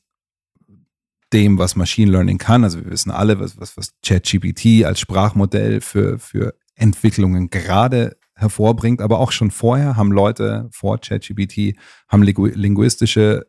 [1.33, 5.81] dem, was Machine Learning kann, also wir wissen alle, was, was, was ChatGPT als Sprachmodell
[5.81, 11.77] für, für Entwicklungen gerade hervorbringt, aber auch schon vorher haben Leute vor ChatGPT,
[12.07, 13.45] haben lingu linguistische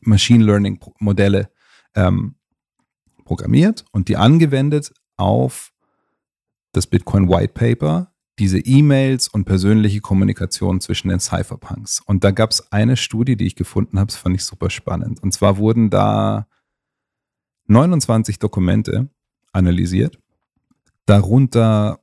[0.00, 1.50] Machine Learning Modelle
[1.94, 2.36] ähm,
[3.24, 5.72] programmiert und die angewendet auf
[6.72, 12.00] das Bitcoin White Paper, diese E-Mails und persönliche Kommunikation zwischen den Cypherpunks.
[12.06, 15.22] Und da gab es eine Studie, die ich gefunden habe, das fand ich super spannend.
[15.22, 16.46] Und zwar wurden da
[17.66, 19.08] 29 Dokumente
[19.52, 20.18] analysiert,
[21.06, 22.00] darunter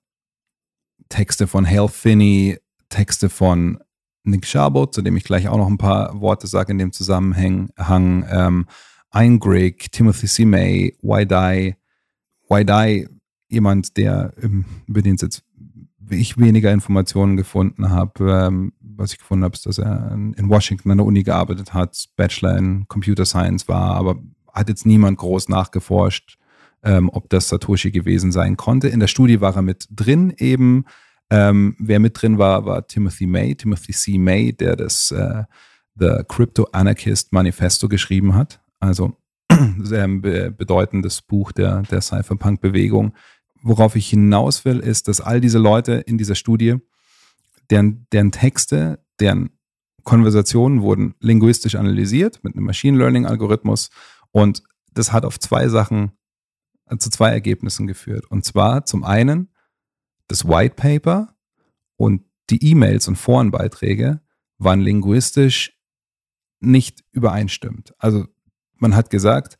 [1.10, 2.58] Texte von Hale Finney,
[2.90, 3.80] Texte von
[4.24, 7.70] Nick Szabo, zu dem ich gleich auch noch ein paar Worte sage in dem Zusammenhang,
[7.78, 8.66] Hang, ähm,
[9.12, 10.46] Ein Greg, Timothy C.
[10.46, 11.78] May, Waidai,
[12.50, 13.08] Waidai,
[13.48, 15.44] jemand, der, ähm, über den jetzt
[16.10, 18.48] ich weniger Informationen gefunden habe.
[18.48, 22.06] Ähm, was ich gefunden habe, ist, dass er in Washington an der Uni gearbeitet hat,
[22.16, 24.16] Bachelor in Computer Science war, aber
[24.54, 26.38] hat jetzt niemand groß nachgeforscht,
[26.86, 28.88] ähm, ob das Satoshi gewesen sein konnte.
[28.88, 30.86] In der Studie war er mit drin eben.
[31.32, 34.18] Ähm, wer mit drin war, war Timothy May, Timothy C.
[34.20, 35.44] May, der das äh,
[35.96, 38.62] The Crypto Anarchist Manifesto geschrieben hat.
[38.80, 39.18] Also
[39.82, 43.14] sehr be bedeutendes Buch der, der Cypherpunk-Bewegung.
[43.64, 46.76] Worauf ich hinaus will, ist, dass all diese Leute in dieser Studie,
[47.72, 49.50] deren, deren Texte, deren
[50.04, 53.90] Konversationen wurden linguistisch analysiert mit einem Machine Learning-Algorithmus
[54.32, 54.62] und
[54.94, 56.12] das hat auf zwei Sachen,
[56.98, 58.26] zu zwei Ergebnissen geführt.
[58.30, 59.50] Und zwar zum einen
[60.28, 61.36] das White Paper
[61.96, 64.22] und die E-Mails und Forenbeiträge
[64.58, 65.78] waren linguistisch
[66.60, 67.94] nicht übereinstimmt.
[67.98, 68.26] Also
[68.78, 69.58] man hat gesagt,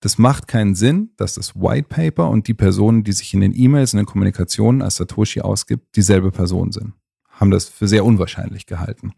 [0.00, 3.54] das macht keinen Sinn, dass das White Paper und die Personen, die sich in den
[3.54, 6.94] E-Mails und den Kommunikationen als Satoshi ausgibt, dieselbe Person sind.
[7.28, 9.12] Haben das für sehr unwahrscheinlich gehalten.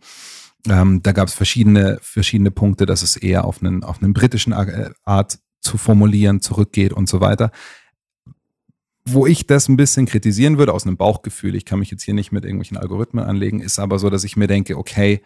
[0.66, 4.52] Ähm, da gab es verschiedene, verschiedene Punkte, dass es eher auf einen, auf einen britischen
[4.52, 7.50] Ar- Art zu formulieren zurückgeht und so weiter.
[9.04, 12.14] Wo ich das ein bisschen kritisieren würde, aus einem Bauchgefühl, ich kann mich jetzt hier
[12.14, 15.22] nicht mit irgendwelchen Algorithmen anlegen, ist aber so, dass ich mir denke, okay,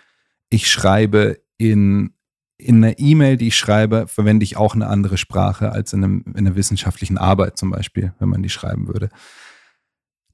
[0.49, 2.15] ich schreibe in,
[2.57, 6.25] in einer E-Mail, die ich schreibe, verwende ich auch eine andere Sprache als in, einem,
[6.29, 9.11] in einer wissenschaftlichen Arbeit zum Beispiel, wenn man die schreiben würde.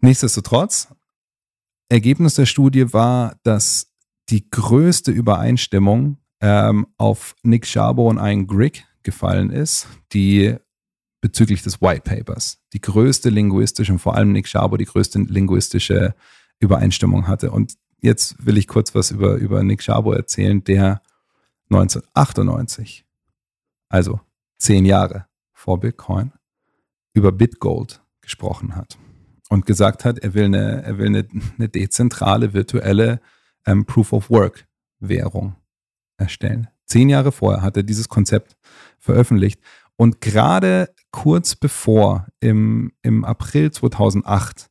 [0.01, 0.89] Nichtsdestotrotz,
[1.89, 3.93] Ergebnis der Studie war, dass
[4.29, 10.57] die größte Übereinstimmung ähm, auf Nick Szabo und Ian Grigg gefallen ist, die
[11.21, 16.15] bezüglich des White Papers die größte linguistische und vor allem Nick Szabo die größte linguistische
[16.59, 17.51] Übereinstimmung hatte.
[17.51, 21.03] Und jetzt will ich kurz was über, über Nick Szabo erzählen, der
[21.71, 23.05] 1998,
[23.89, 24.21] also
[24.59, 26.33] zehn Jahre vor Bitcoin,
[27.13, 28.99] über Bitgold gesprochen hat
[29.49, 31.29] und gesagt hat, er will eine, er will eine,
[31.59, 33.21] eine dezentrale virtuelle
[33.67, 34.67] ähm, Proof of Work
[35.01, 35.57] Währung
[36.17, 36.69] erstellen.
[36.87, 38.57] Zehn Jahre vorher hat er dieses Konzept
[39.01, 39.61] veröffentlicht
[39.97, 44.71] und gerade kurz bevor im, im April 2008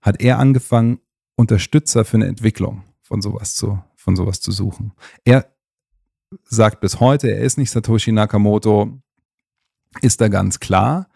[0.00, 1.00] hat er angefangen,
[1.36, 4.92] Unterstützer für eine Entwicklung von sowas zu, von sowas zu suchen.
[5.24, 5.46] Er
[6.44, 9.00] sagt bis heute, er ist nicht Satoshi Nakamoto,
[10.00, 11.08] ist da ganz klar.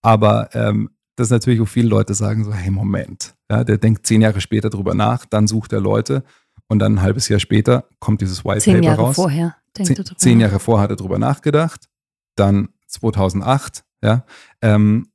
[0.00, 4.06] Aber ähm, das ist natürlich, wo viele Leute sagen so, hey, Moment, ja, der denkt
[4.06, 6.22] zehn Jahre später drüber nach, dann sucht er Leute
[6.68, 9.16] und dann ein halbes Jahr später kommt dieses White Zehn Paper Jahre raus.
[9.16, 10.40] vorher denkt Zehn, zehn.
[10.40, 11.88] Jahre vorher hat er drüber nachgedacht,
[12.36, 14.24] dann 2008, ja,
[14.62, 15.08] ähm,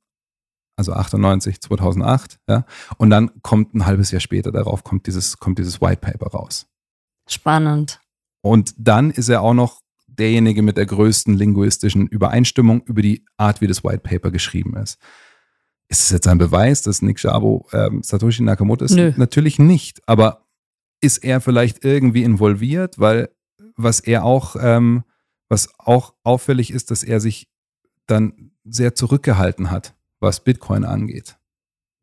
[0.76, 2.64] also 98, 2008, ja,
[2.98, 6.66] und dann kommt ein halbes Jahr später darauf kommt dieses, kommt dieses White Paper raus.
[7.28, 8.00] Spannend.
[8.42, 13.60] Und dann ist er auch noch derjenige mit der größten linguistischen Übereinstimmung über die Art,
[13.60, 14.98] wie das White Paper geschrieben ist.
[15.88, 18.94] Ist es jetzt ein Beweis, dass Nick Szabo ähm, Satoshi Nakamoto ist?
[18.94, 19.12] Nö.
[19.16, 20.06] Natürlich nicht.
[20.06, 20.43] Aber
[21.04, 22.98] ist er vielleicht irgendwie involviert?
[22.98, 23.28] Weil
[23.76, 25.04] was er auch, ähm,
[25.48, 27.48] was auch auffällig ist, dass er sich
[28.06, 31.36] dann sehr zurückgehalten hat, was Bitcoin angeht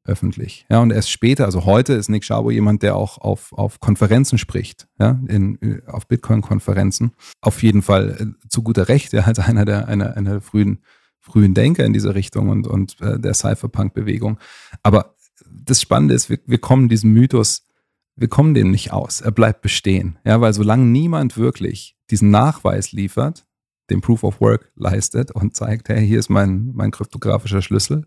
[0.04, 0.66] öffentlich.
[0.68, 4.40] Ja, und erst später, also heute ist Nick Szabo jemand, der auch auf, auf Konferenzen
[4.40, 7.12] spricht, ja, in, auf Bitcoin-Konferenzen.
[7.40, 10.80] Auf jeden Fall äh, zu guter Recht, er hat einer der, einer, einer der frühen,
[11.20, 14.40] frühen Denker in diese Richtung und, und äh, der Cypherpunk-Bewegung.
[14.82, 15.16] Aber
[15.48, 17.68] das Spannende ist, wir, wir kommen diesem Mythos,
[18.16, 19.22] wir kommen dem nicht aus.
[19.22, 20.20] Er bleibt bestehen.
[20.24, 23.46] Ja, weil solange niemand wirklich diesen Nachweis liefert,
[23.90, 28.06] den Proof of Work leistet und zeigt, hey, hier ist mein, mein kryptografischer Schlüssel,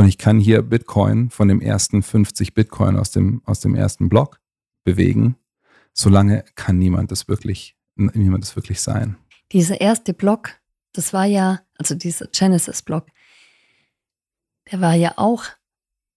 [0.00, 4.08] und ich kann hier Bitcoin von dem ersten 50 Bitcoin aus dem, aus dem ersten
[4.08, 4.40] Block
[4.82, 5.36] bewegen.
[5.92, 9.18] Solange kann niemand das wirklich, niemand das wirklich sein.
[9.52, 10.58] Dieser erste Block,
[10.94, 13.08] das war ja, also dieser Genesis-Block,
[14.72, 15.44] der war ja auch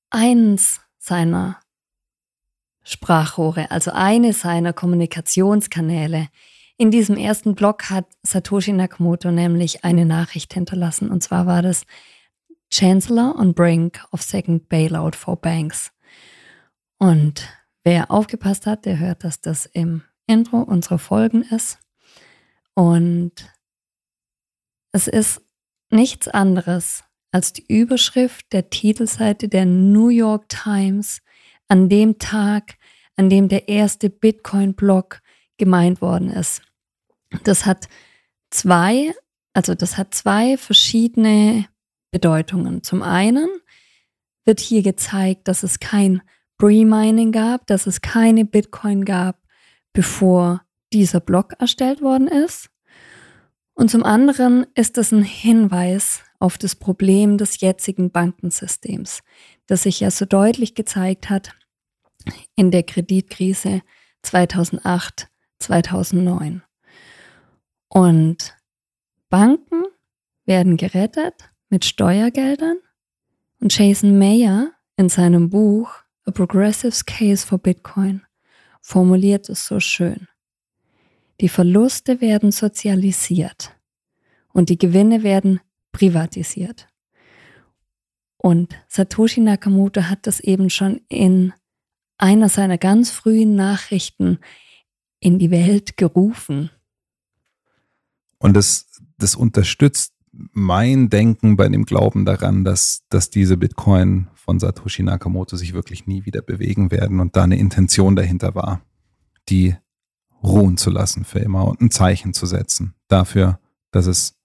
[0.09, 1.59] eins seiner
[2.83, 6.27] Sprachrohre, also eine seiner Kommunikationskanäle.
[6.77, 11.09] In diesem ersten Block hat Satoshi Nakamoto nämlich eine Nachricht hinterlassen.
[11.09, 11.85] Und zwar war das
[12.71, 15.91] Chancellor on brink of second bailout for banks.
[16.97, 17.47] Und
[17.83, 21.79] wer aufgepasst hat, der hört, dass das im Intro unserer Folgen ist.
[22.73, 23.33] Und
[24.91, 25.41] es ist
[25.89, 31.21] nichts anderes als die Überschrift der Titelseite der New York Times
[31.73, 32.77] an dem Tag,
[33.15, 35.21] an dem der erste Bitcoin-Block
[35.57, 36.61] gemeint worden ist.
[37.45, 37.87] Das hat
[38.51, 39.11] zwei,
[39.53, 41.65] also das hat zwei verschiedene
[42.11, 42.83] Bedeutungen.
[42.83, 43.49] Zum einen
[44.45, 46.21] wird hier gezeigt, dass es kein
[46.59, 49.41] Pre-Mining gab, dass es keine Bitcoin gab,
[49.93, 50.61] bevor
[50.93, 52.69] dieser Block erstellt worden ist.
[53.73, 59.23] Und zum anderen ist es ein Hinweis auf das Problem des jetzigen Bankensystems,
[59.65, 61.55] das sich ja so deutlich gezeigt hat
[62.55, 63.81] in der Kreditkrise
[64.23, 65.27] 2008,
[65.59, 66.63] 2009.
[67.89, 68.57] Und
[69.29, 69.83] Banken
[70.45, 72.77] werden gerettet mit Steuergeldern
[73.59, 75.91] und Jason Mayer in seinem Buch
[76.25, 78.21] A Progressive's Case for Bitcoin
[78.81, 80.27] formuliert es so schön.
[81.41, 83.75] Die Verluste werden sozialisiert
[84.53, 85.61] und die Gewinne werden
[85.91, 86.87] privatisiert.
[88.37, 91.53] Und Satoshi Nakamoto hat das eben schon in
[92.17, 94.39] einer seiner ganz frühen Nachrichten
[95.19, 96.69] in die Welt gerufen.
[98.37, 104.59] Und das, das unterstützt mein Denken bei dem Glauben daran, dass, dass diese Bitcoin von
[104.59, 108.81] Satoshi Nakamoto sich wirklich nie wieder bewegen werden und da eine Intention dahinter war,
[109.49, 109.75] die
[110.43, 113.59] ruhen zu lassen für immer und ein Zeichen zu setzen dafür,
[113.91, 114.35] dass es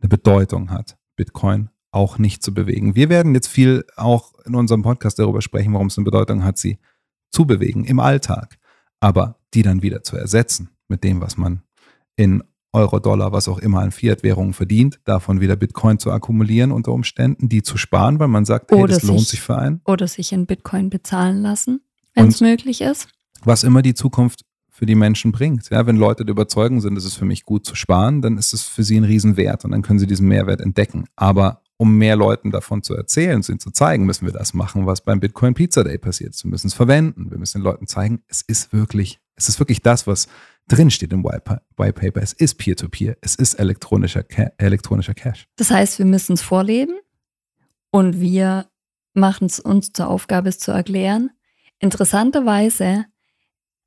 [0.00, 2.94] eine Bedeutung hat, Bitcoin auch nicht zu bewegen.
[2.94, 6.58] Wir werden jetzt viel auch in unserem Podcast darüber sprechen, warum es eine Bedeutung hat,
[6.58, 6.78] sie
[7.30, 8.58] zu bewegen im Alltag,
[9.00, 11.62] aber die dann wieder zu ersetzen mit dem, was man
[12.16, 12.42] in
[12.72, 17.48] Euro, Dollar, was auch immer an Fiat-Währungen verdient, davon wieder Bitcoin zu akkumulieren unter Umständen,
[17.48, 19.80] die zu sparen, weil man sagt, hey, Oder das lohnt sich- sich für einen.
[19.86, 21.80] Oder sich in Bitcoin bezahlen lassen,
[22.14, 23.08] wenn es möglich ist.
[23.44, 25.70] was immer die Zukunft für die Menschen bringt.
[25.70, 28.52] Ja, wenn Leute der Überzeugung sind, es ist für mich gut zu sparen, dann ist
[28.52, 31.04] es für sie ein Riesenwert und dann können sie diesen Mehrwert entdecken.
[31.14, 34.86] Aber um mehr Leuten davon zu erzählen, es ihnen zu zeigen, müssen wir das machen,
[34.86, 36.42] was beim Bitcoin Pizza Day passiert ist.
[36.44, 37.30] Wir müssen es verwenden.
[37.30, 40.28] Wir müssen den Leuten zeigen, es ist wirklich Es ist wirklich das, was
[40.68, 42.22] drinsteht im White Pa- White Paper.
[42.22, 43.16] Es ist Peer-to-Peer.
[43.20, 44.24] Es ist elektronischer,
[44.58, 45.46] elektronischer Cash.
[45.56, 46.94] Das heißt, wir müssen es vorleben
[47.90, 48.66] und wir
[49.12, 51.30] machen es uns zur Aufgabe, es zu erklären.
[51.80, 53.04] Interessanterweise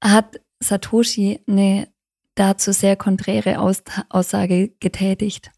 [0.04, 1.88] hat Satoshi eine
[2.36, 5.50] dazu sehr konträre Aus Aussage getätigt.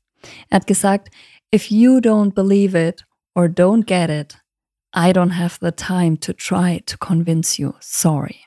[0.49, 1.09] Er hat gesagt,
[1.51, 4.37] if you don't believe it or don't get it,
[4.93, 7.73] I don't have the time to try to convince you.
[7.79, 8.37] Sorry.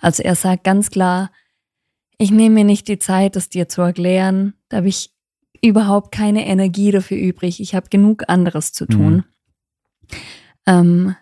[0.00, 1.30] Also er sagt ganz klar,
[2.18, 4.54] ich nehme mir nicht die Zeit, das dir zu erklären.
[4.68, 5.12] Da habe ich
[5.62, 7.60] überhaupt keine Energie dafür übrig.
[7.60, 9.24] Ich habe genug anderes zu tun.
[10.66, 11.16] Ähm,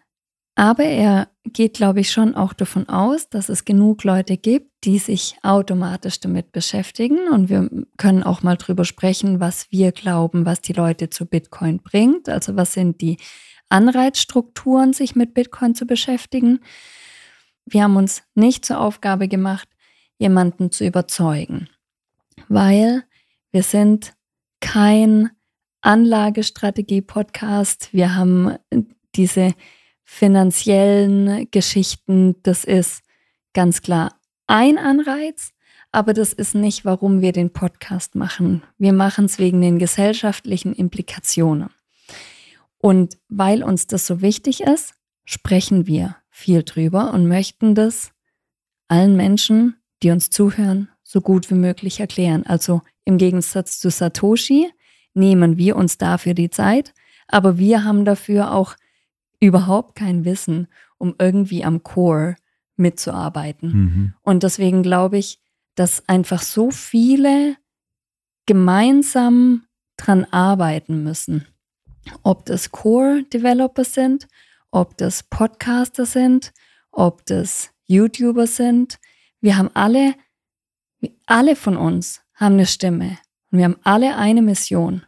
[0.55, 4.99] aber er geht, glaube ich, schon auch davon aus, dass es genug Leute gibt, die
[4.99, 7.28] sich automatisch damit beschäftigen.
[7.30, 11.82] Und wir können auch mal drüber sprechen, was wir glauben, was die Leute zu Bitcoin
[11.82, 12.28] bringt.
[12.28, 13.18] Also was sind die
[13.68, 16.61] Anreizstrukturen, sich mit Bitcoin zu beschäftigen.
[17.64, 19.68] Wir haben uns nicht zur Aufgabe gemacht,
[20.18, 21.68] jemanden zu überzeugen,
[22.49, 23.03] weil
[23.51, 24.14] wir sind
[24.61, 25.30] kein
[25.82, 27.92] Anlagestrategie-Podcast.
[27.92, 28.57] Wir haben
[29.14, 29.55] diese
[30.07, 32.37] finanziellen Geschichten.
[32.43, 33.03] Das ist
[33.53, 34.15] ganz klar
[34.47, 35.53] ein Anreiz,
[35.93, 38.63] aber das ist nicht, warum wir den Podcast machen.
[38.79, 41.71] Wir machen es wegen den gesellschaftlichen Implikationen.
[42.79, 44.95] Und weil uns das so wichtig ist,
[45.25, 48.13] sprechen wir viel drüber und möchten das
[48.89, 52.47] allen Menschen, die uns zuhören, so gut wie möglich erklären.
[52.47, 54.71] Also im Gegensatz zu Satoshi
[55.15, 56.95] nehmen wir uns dafür die Zeit,
[57.27, 58.77] aber wir haben dafür auch
[59.41, 60.68] überhaupt kein Wissen,
[60.99, 62.37] um irgendwie am Core
[62.76, 63.70] mitzuarbeiten.
[63.70, 64.14] Mhm.
[64.22, 65.41] Und deswegen glaube ich,
[65.74, 67.57] dass einfach so viele
[68.47, 69.64] gemeinsam
[69.97, 71.47] dran arbeiten müssen.
[72.22, 74.28] Ob das Core-Developer sind,
[74.70, 76.53] ob das Podcaster sind,
[76.91, 78.99] ob das YouTuber sind.
[79.41, 80.14] Wir haben alle,
[81.26, 83.18] alle von uns haben eine Stimme.
[83.51, 85.03] Und wir haben alle eine Mission.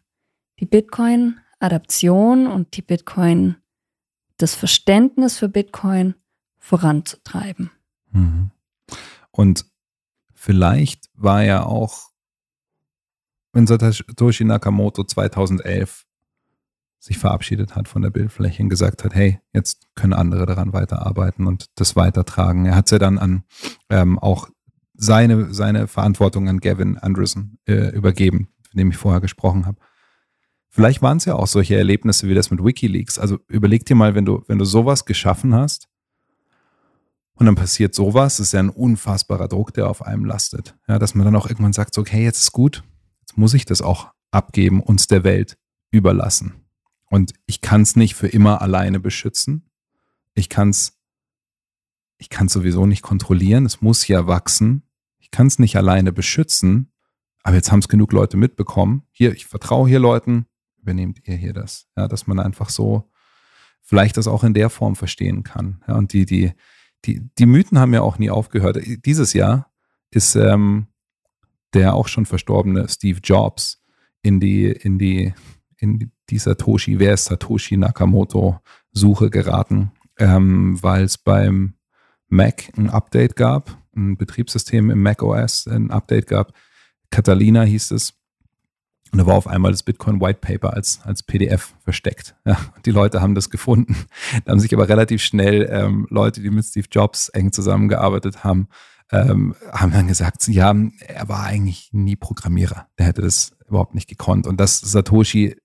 [0.61, 3.57] Die Bitcoin-Adaption und die Bitcoin,
[4.39, 6.15] das Verständnis für Bitcoin
[6.59, 7.71] voranzutreiben.
[8.11, 8.51] Mhm.
[9.31, 9.67] Und
[10.35, 12.11] vielleicht war ja auch,
[13.53, 16.07] wenn Satoshi Nakamoto 2011
[17.01, 21.47] sich verabschiedet hat von der Bildfläche und gesagt hat, hey, jetzt können andere daran weiterarbeiten
[21.47, 22.67] und das weitertragen.
[22.67, 23.45] Er hat es ja dann an
[23.89, 24.49] ähm, auch
[24.95, 29.79] seine, seine Verantwortung an Gavin Anderson äh, übergeben, von dem ich vorher gesprochen habe.
[30.79, 33.19] Vielleicht waren es ja auch solche Erlebnisse wie das mit Wikileaks.
[33.19, 35.89] Also überleg dir mal, wenn du, wenn du sowas geschaffen hast
[37.35, 40.77] und dann passiert sowas, ist ja ein unfassbarer Druck, der auf einem lastet.
[40.87, 42.85] Ja, dass man dann auch irgendwann sagt, so, okay, jetzt ist gut,
[43.23, 45.59] jetzt muss ich das auch abgeben, uns der Welt
[45.91, 46.55] überlassen.
[47.11, 49.69] Und ich kann es nicht für immer alleine beschützen.
[50.35, 50.97] Ich kann es
[52.19, 53.67] ich kann's sowieso nicht kontrollieren.
[53.67, 54.85] Es muss ja wachsen.
[55.19, 56.93] Ich kann es nicht alleine beschützen.
[57.43, 59.03] Aber jetzt haben es genug Leute mitbekommen.
[59.11, 60.47] Hier, ich vertraue hier Leuten.
[60.89, 61.87] Übernehmt ihr hier das?
[61.99, 63.11] Ja, dass man einfach so
[63.83, 65.85] vielleicht das auch in der Form verstehen kann.
[65.87, 66.53] Ja, und die, die,
[67.05, 68.79] die, die Mythen haben ja auch nie aufgehört.
[69.05, 69.71] Dieses Jahr
[70.11, 70.87] ist ähm,
[71.75, 73.83] der auch schon verstorbene Steve Jobs
[74.23, 75.35] in die, in die,
[75.77, 78.59] in die Satoshi, wer ist Satoshi Nakamoto
[78.91, 81.75] Suche geraten, ähm, weil es beim
[82.29, 86.55] Mac ein Update gab, ein Betriebssystem im Mac OS ein Update gab.
[87.11, 88.15] Catalina hieß es.
[89.11, 92.35] Und da war auf einmal das Bitcoin White Paper als, als PDF versteckt.
[92.45, 93.97] Ja, die Leute haben das gefunden.
[94.45, 98.69] Da haben sich aber relativ schnell ähm, Leute, die mit Steve Jobs eng zusammengearbeitet haben,
[99.11, 102.87] ähm, haben dann gesagt, ja, er war eigentlich nie Programmierer.
[102.99, 104.47] Der hätte das überhaupt nicht gekonnt.
[104.47, 105.57] Und dass Satoshi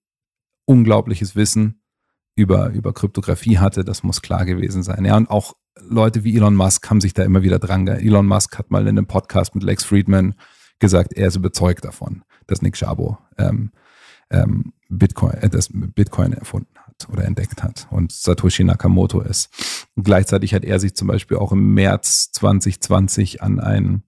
[0.66, 1.82] unglaubliches Wissen
[2.36, 5.06] über, über Kryptographie hatte, das muss klar gewesen sein.
[5.06, 7.88] Ja, und auch Leute wie Elon Musk haben sich da immer wieder dran.
[7.88, 10.36] Elon Musk hat mal in einem Podcast mit Lex Friedman
[10.80, 13.72] gesagt, er ist überzeugt davon, dass Nick Szabo ähm,
[14.30, 19.88] ähm, Bitcoin, äh, das Bitcoin erfunden hat oder entdeckt hat und Satoshi Nakamoto ist.
[19.96, 24.04] Und gleichzeitig hat er sich zum Beispiel auch im März 2020 an ein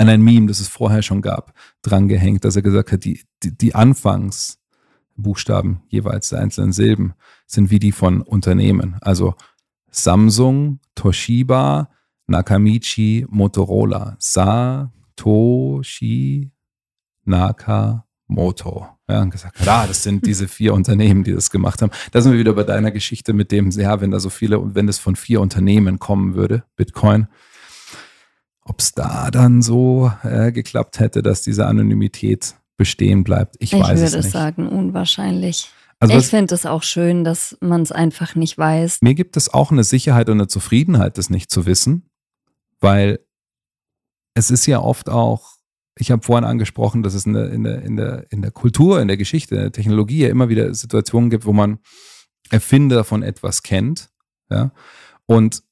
[0.00, 1.52] an ein Meme, das es vorher schon gab,
[1.82, 7.14] drangehängt, dass er gesagt hat, die, die, die Anfangsbuchstaben jeweils der einzelnen Silben
[7.46, 8.96] sind wie die von Unternehmen.
[9.00, 9.34] Also
[9.90, 11.90] Samsung, Toshiba,
[12.28, 14.92] Nakamichi, Motorola, Satoshi
[17.28, 18.88] Nakamoto.
[19.10, 21.92] Ja, und gesagt, ja, das sind diese vier Unternehmen, die das gemacht haben.
[22.12, 24.74] Da sind wir wieder bei deiner Geschichte mit dem, ja, wenn da so viele und
[24.74, 27.28] wenn das von vier Unternehmen kommen würde, Bitcoin,
[28.64, 33.80] ob es da dann so äh, geklappt hätte, dass diese Anonymität bestehen bleibt, ich, Ich
[33.80, 34.32] weiß es würde nicht.
[34.32, 35.70] sagen, unwahrscheinlich.
[35.98, 38.98] also ich finde es auch schön, dass man es einfach nicht weiß.
[39.00, 42.10] mir gibt es auch eine Sicherheit und eine Zufriedenheit, das nicht zu wissen,
[42.78, 43.20] weil
[44.34, 45.57] es ist ja oft auch,
[45.98, 49.00] ich habe vorhin angesprochen, dass es in der, in, der, in, der, in der Kultur,
[49.00, 51.78] in der Geschichte, in der Technologie ja immer wieder Situationen gibt, wo man
[52.50, 54.10] Erfinder von etwas kennt,
[54.50, 54.70] ja,
[55.26, 55.62] und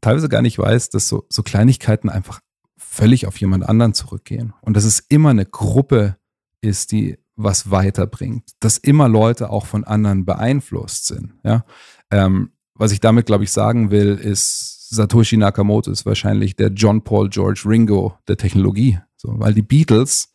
[0.00, 2.40] teilweise gar nicht weiß, dass so, so Kleinigkeiten einfach
[2.76, 4.52] völlig auf jemand anderen zurückgehen.
[4.60, 6.16] Und dass es immer eine Gruppe
[6.60, 11.34] ist, die was weiterbringt, dass immer Leute auch von anderen beeinflusst sind.
[11.44, 11.64] Ja?
[12.10, 17.02] Ähm, was ich damit, glaube ich, sagen will, ist, Satoshi Nakamoto ist wahrscheinlich der John
[17.02, 18.98] Paul George Ringo der Technologie.
[19.26, 20.32] So, weil die Beatles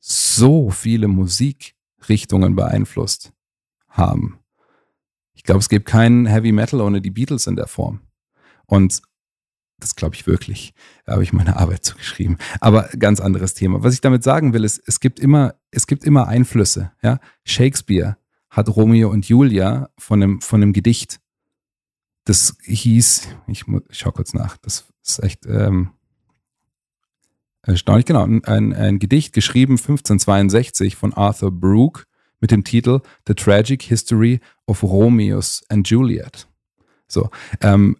[0.00, 3.32] so viele Musikrichtungen beeinflusst
[3.88, 4.40] haben.
[5.34, 8.00] Ich glaube, es gibt keinen Heavy Metal ohne die Beatles in der Form.
[8.66, 9.02] Und
[9.78, 10.74] das glaube ich wirklich.
[11.04, 12.38] Da habe ich meine Arbeit zugeschrieben.
[12.60, 13.84] Aber ganz anderes Thema.
[13.84, 16.90] Was ich damit sagen will, ist, es gibt immer, es gibt immer Einflüsse.
[17.02, 17.20] Ja?
[17.44, 18.16] Shakespeare
[18.50, 21.20] hat Romeo und Julia von einem, von einem Gedicht.
[22.24, 25.92] Das hieß, ich, muss, ich schau kurz nach, das ist echt ähm,
[27.66, 32.04] erstaunlich, genau, ein, ein Gedicht geschrieben 1562 von Arthur Brooke
[32.40, 36.46] mit dem Titel The Tragic History of Romeos and Juliet.
[37.08, 37.96] So, ähm,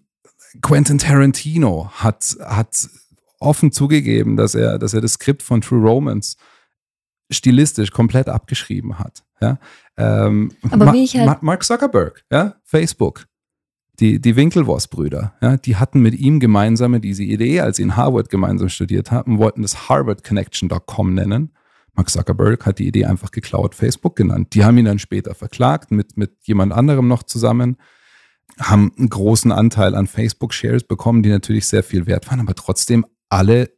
[0.63, 2.89] Quentin Tarantino hat, hat
[3.39, 6.37] offen zugegeben, dass er, dass er das Skript von True Romance
[7.31, 9.25] stilistisch komplett abgeschrieben hat.
[9.41, 9.59] Ja?
[9.97, 12.57] Ähm, Aber wie ich halt Mark Zuckerberg, ja?
[12.65, 13.27] Facebook,
[14.01, 15.57] die, die Winklevoss-Brüder, ja?
[15.57, 19.63] die hatten mit ihm gemeinsame diese Idee, als sie in Harvard gemeinsam studiert haben, wollten
[19.63, 21.53] das HarvardConnection.com nennen.
[21.95, 24.55] Mark Zuckerberg hat die Idee einfach geklaut, Facebook genannt.
[24.55, 27.79] Die haben ihn dann später verklagt, mit, mit jemand anderem noch zusammen
[28.59, 33.05] haben einen großen Anteil an Facebook-Shares bekommen, die natürlich sehr viel wert waren, aber trotzdem
[33.29, 33.71] alle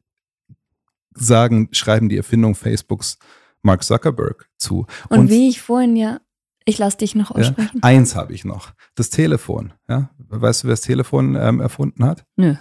[1.14, 3.18] sagen, schreiben die Erfindung Facebooks
[3.62, 4.86] Mark Zuckerberg zu.
[5.08, 6.20] Und, Und wie ich vorhin ja,
[6.68, 7.80] ich lasse dich noch aussprechen.
[7.82, 9.72] Ja, eins habe ich noch, das Telefon.
[9.88, 10.10] Ja?
[10.18, 12.26] Weißt du, wer das Telefon ähm, erfunden hat?
[12.36, 12.56] Nö.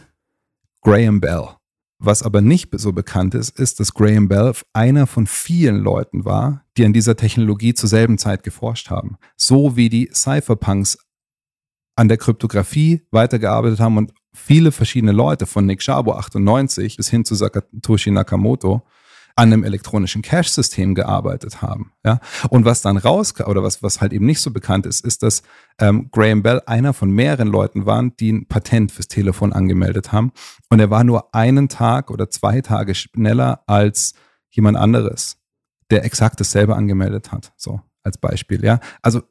[0.81, 1.49] Graham Bell.
[1.99, 6.63] Was aber nicht so bekannt ist, ist, dass Graham Bell einer von vielen Leuten war,
[6.77, 9.17] die an dieser Technologie zur selben Zeit geforscht haben.
[9.35, 10.99] So wie die Cypherpunks
[11.97, 17.25] an der Kryptographie weitergearbeitet haben und viele verschiedene Leute von Nick Szabo 98 bis hin
[17.25, 18.83] zu Satoshi Nakamoto
[19.37, 21.91] an einem elektronischen Cache-System gearbeitet haben.
[22.03, 22.19] Ja?
[22.49, 25.43] Und was dann rauskam, oder was, was halt eben nicht so bekannt ist, ist, dass
[25.79, 30.31] ähm, Graham Bell einer von mehreren Leuten waren, die ein Patent fürs Telefon angemeldet haben.
[30.69, 34.15] Und er war nur einen Tag oder zwei Tage schneller als
[34.49, 35.37] jemand anderes,
[35.91, 37.53] der exakt dasselbe angemeldet hat.
[37.57, 38.65] So als Beispiel.
[38.65, 38.79] Ja?
[39.03, 39.21] Also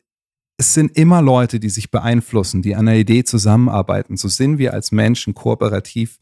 [0.57, 4.17] es sind immer Leute, die sich beeinflussen, die an einer Idee zusammenarbeiten.
[4.17, 6.19] So sind wir als Menschen kooperativ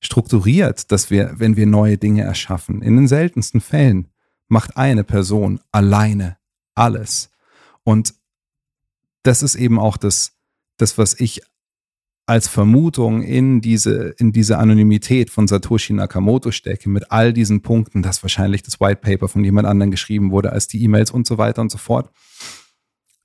[0.00, 4.08] strukturiert, dass wir, wenn wir neue Dinge erschaffen, in den seltensten Fällen
[4.48, 6.38] macht eine Person alleine
[6.74, 7.30] alles.
[7.82, 8.14] Und
[9.22, 10.32] das ist eben auch das,
[10.76, 11.42] das was ich
[12.26, 18.02] als Vermutung in diese, in diese Anonymität von Satoshi Nakamoto stecke, mit all diesen Punkten,
[18.02, 21.38] dass wahrscheinlich das White Paper von jemand anderem geschrieben wurde als die E-Mails und so
[21.38, 22.10] weiter und so fort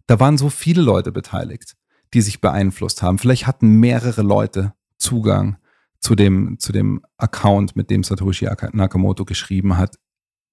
[0.07, 1.75] da waren so viele Leute beteiligt,
[2.13, 3.17] die sich beeinflusst haben.
[3.17, 5.57] Vielleicht hatten mehrere Leute Zugang
[6.03, 9.95] zu dem, zu dem Account, mit dem Satoshi Nakamoto geschrieben hat.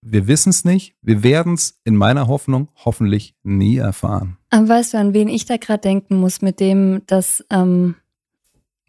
[0.01, 0.95] Wir wissen es nicht.
[1.03, 4.39] Wir werden es in meiner Hoffnung hoffentlich nie erfahren.
[4.51, 7.97] Aber weißt du, an wen ich da gerade denken muss, mit dem, dass ähm,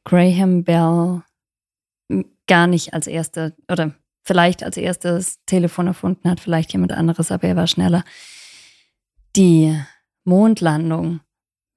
[0.06, 1.24] Graham Bell
[2.48, 7.48] gar nicht als erster oder vielleicht als erstes Telefon erfunden hat, vielleicht jemand anderes, aber
[7.48, 8.04] er war schneller.
[9.36, 9.76] Die
[10.24, 11.22] Mondlandung.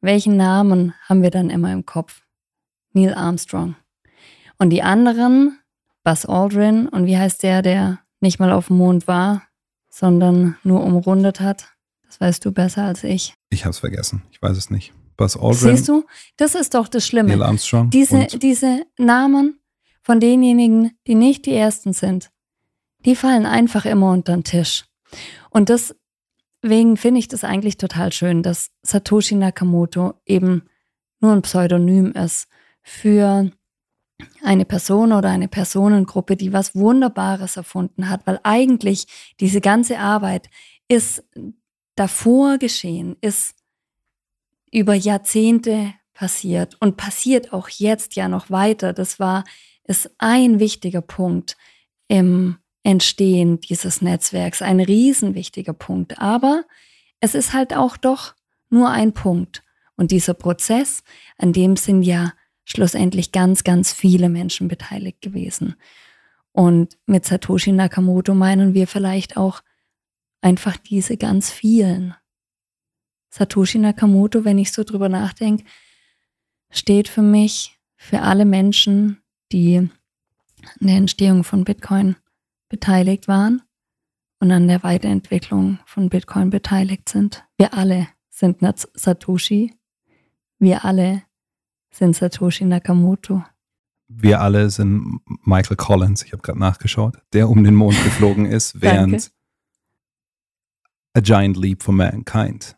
[0.01, 2.21] Welchen Namen haben wir dann immer im Kopf?
[2.93, 3.77] Neil Armstrong.
[4.59, 5.59] Und die anderen,
[6.03, 9.43] Buzz Aldrin und wie heißt der, der nicht mal auf dem Mond war,
[9.91, 11.69] sondern nur umrundet hat?
[12.07, 13.35] Das weißt du besser als ich.
[13.51, 14.23] Ich habe es vergessen.
[14.31, 14.93] Ich weiß es nicht.
[15.17, 15.77] Buzz Aldrin.
[15.77, 16.05] Siehst du,
[16.37, 17.31] das ist doch das Schlimme.
[17.31, 17.91] Neil Armstrong.
[17.91, 19.61] Diese, diese Namen
[20.03, 22.31] von denjenigen, die nicht die Ersten sind,
[23.05, 24.85] die fallen einfach immer unter den Tisch.
[25.51, 25.71] Und
[26.65, 30.63] Deswegen finde ich das eigentlich total schön, dass Satoshi Nakamoto eben
[31.21, 32.49] nur ein Pseudonym ist
[32.83, 33.51] für
[34.43, 39.07] eine Person oder eine Personengruppe, die was Wunderbares erfunden hat, weil eigentlich
[39.41, 40.49] diese ganze Arbeit
[40.89, 41.25] ist
[41.97, 43.55] davor geschehen, ist
[44.71, 48.93] über Jahrzehnte passiert und passiert auch jetzt ja noch weiter.
[48.93, 49.45] Das war,
[49.85, 51.57] ist ein wichtiger Punkt
[52.09, 56.19] im Entstehen dieses Netzwerks ein riesenwichtiger Punkt.
[56.21, 56.65] Aber
[57.21, 58.35] es ist halt auch doch
[58.69, 59.63] nur ein Punkt.
[59.97, 61.03] Und dieser Prozess,
[61.39, 62.33] an dem sind ja
[62.65, 65.77] schlussendlich ganz, ganz viele Menschen beteiligt gewesen.
[66.53, 69.63] Und mit Satoshi Nakamoto meinen wir vielleicht auch
[70.41, 72.15] einfach diese ganz vielen.
[73.31, 75.65] Satoshi Nakamoto, wenn ich so drüber nachdenke,
[76.71, 82.17] steht für mich für alle Menschen, die an der Entstehung von Bitcoin
[82.69, 83.63] beteiligt waren
[84.41, 87.45] und an der Weiterentwicklung von Bitcoin beteiligt sind.
[87.57, 88.59] Wir alle sind
[88.95, 89.75] Satoshi.
[90.59, 91.23] Wir alle
[91.95, 93.45] sind Satoshi Nakamoto.
[94.09, 98.81] Wir alle sind Michael Collins, ich habe gerade nachgeschaut, der um den Mond geflogen ist,
[98.81, 99.33] während
[101.15, 102.77] A Giant Leap for Mankind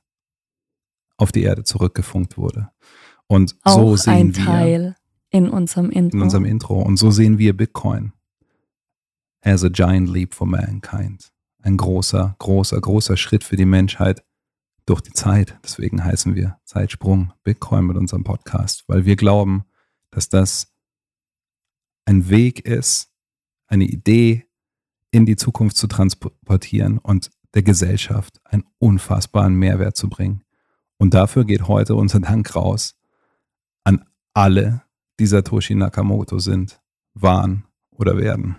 [1.16, 2.70] auf die Erde zurückgefunkt wurde.
[3.26, 4.96] Und Auch so sehen ein wir Teil
[5.30, 6.16] in unserem Intro.
[6.16, 6.80] in unserem Intro.
[6.80, 8.12] Und so sehen wir Bitcoin
[9.42, 11.32] as a giant leap for mankind.
[11.62, 14.22] Ein großer, großer, großer Schritt für die Menschheit
[14.86, 15.58] durch die Zeit.
[15.62, 19.64] Deswegen heißen wir Zeitsprung Bitcoin mit unserem Podcast, weil wir glauben,
[20.10, 20.72] dass das
[22.06, 23.10] ein Weg ist,
[23.66, 24.46] eine Idee
[25.10, 30.44] in die Zukunft zu transportieren und der Gesellschaft einen unfassbaren Mehrwert zu bringen.
[30.98, 32.98] Und dafür geht heute unser Dank raus
[33.84, 34.82] an alle,
[35.18, 36.80] die Satoshi Nakamoto sind,
[37.14, 38.56] waren oder werden.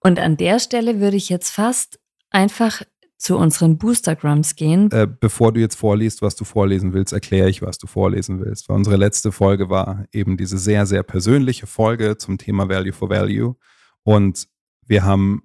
[0.00, 2.82] Und an der Stelle würde ich jetzt fast einfach
[3.18, 4.90] zu unseren Boostergrams gehen.
[4.92, 8.68] Äh, bevor du jetzt vorliest, was du vorlesen willst, erkläre ich, was du vorlesen willst.
[8.68, 13.10] Weil unsere letzte Folge war eben diese sehr, sehr persönliche Folge zum Thema Value for
[13.10, 13.56] Value.
[14.04, 14.48] Und
[14.86, 15.42] wir haben,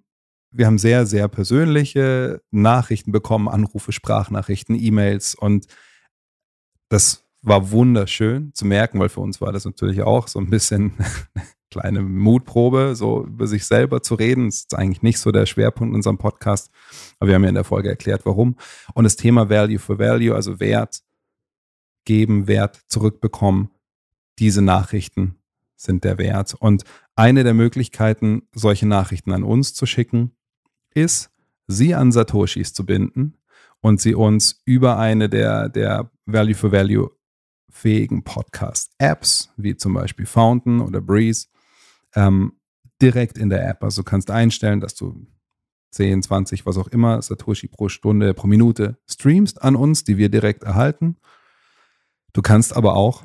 [0.52, 5.34] wir haben sehr, sehr persönliche Nachrichten bekommen, Anrufe, Sprachnachrichten, E-Mails.
[5.34, 5.66] Und
[6.90, 10.94] das war wunderschön zu merken, weil für uns war das natürlich auch so ein bisschen
[11.74, 14.46] kleine Mutprobe, so über sich selber zu reden.
[14.46, 16.72] Das ist eigentlich nicht so der Schwerpunkt in unserem Podcast,
[17.20, 18.56] aber wir haben ja in der Folge erklärt, warum.
[18.94, 21.02] Und das Thema Value for Value, also Wert
[22.06, 23.72] geben, Wert zurückbekommen,
[24.40, 25.36] diese Nachrichten
[25.76, 26.54] sind der Wert.
[26.54, 26.84] Und
[27.16, 30.32] eine der Möglichkeiten, solche Nachrichten an uns zu schicken,
[30.94, 31.32] ist,
[31.68, 33.38] sie an Satoshis zu binden
[33.82, 37.10] und sie uns über eine der, der Value for Value
[37.70, 41.48] fähigen Podcast-Apps, wie zum Beispiel Fountain oder Breeze,
[42.16, 42.54] ähm,
[43.02, 43.84] direkt in der App.
[43.84, 45.28] Also du kannst einstellen, dass du
[45.92, 50.30] 10, 20, was auch immer, Satoshi pro Stunde, pro Minute streamst an uns, die wir
[50.30, 51.18] direkt erhalten.
[52.34, 53.24] Du kannst aber auch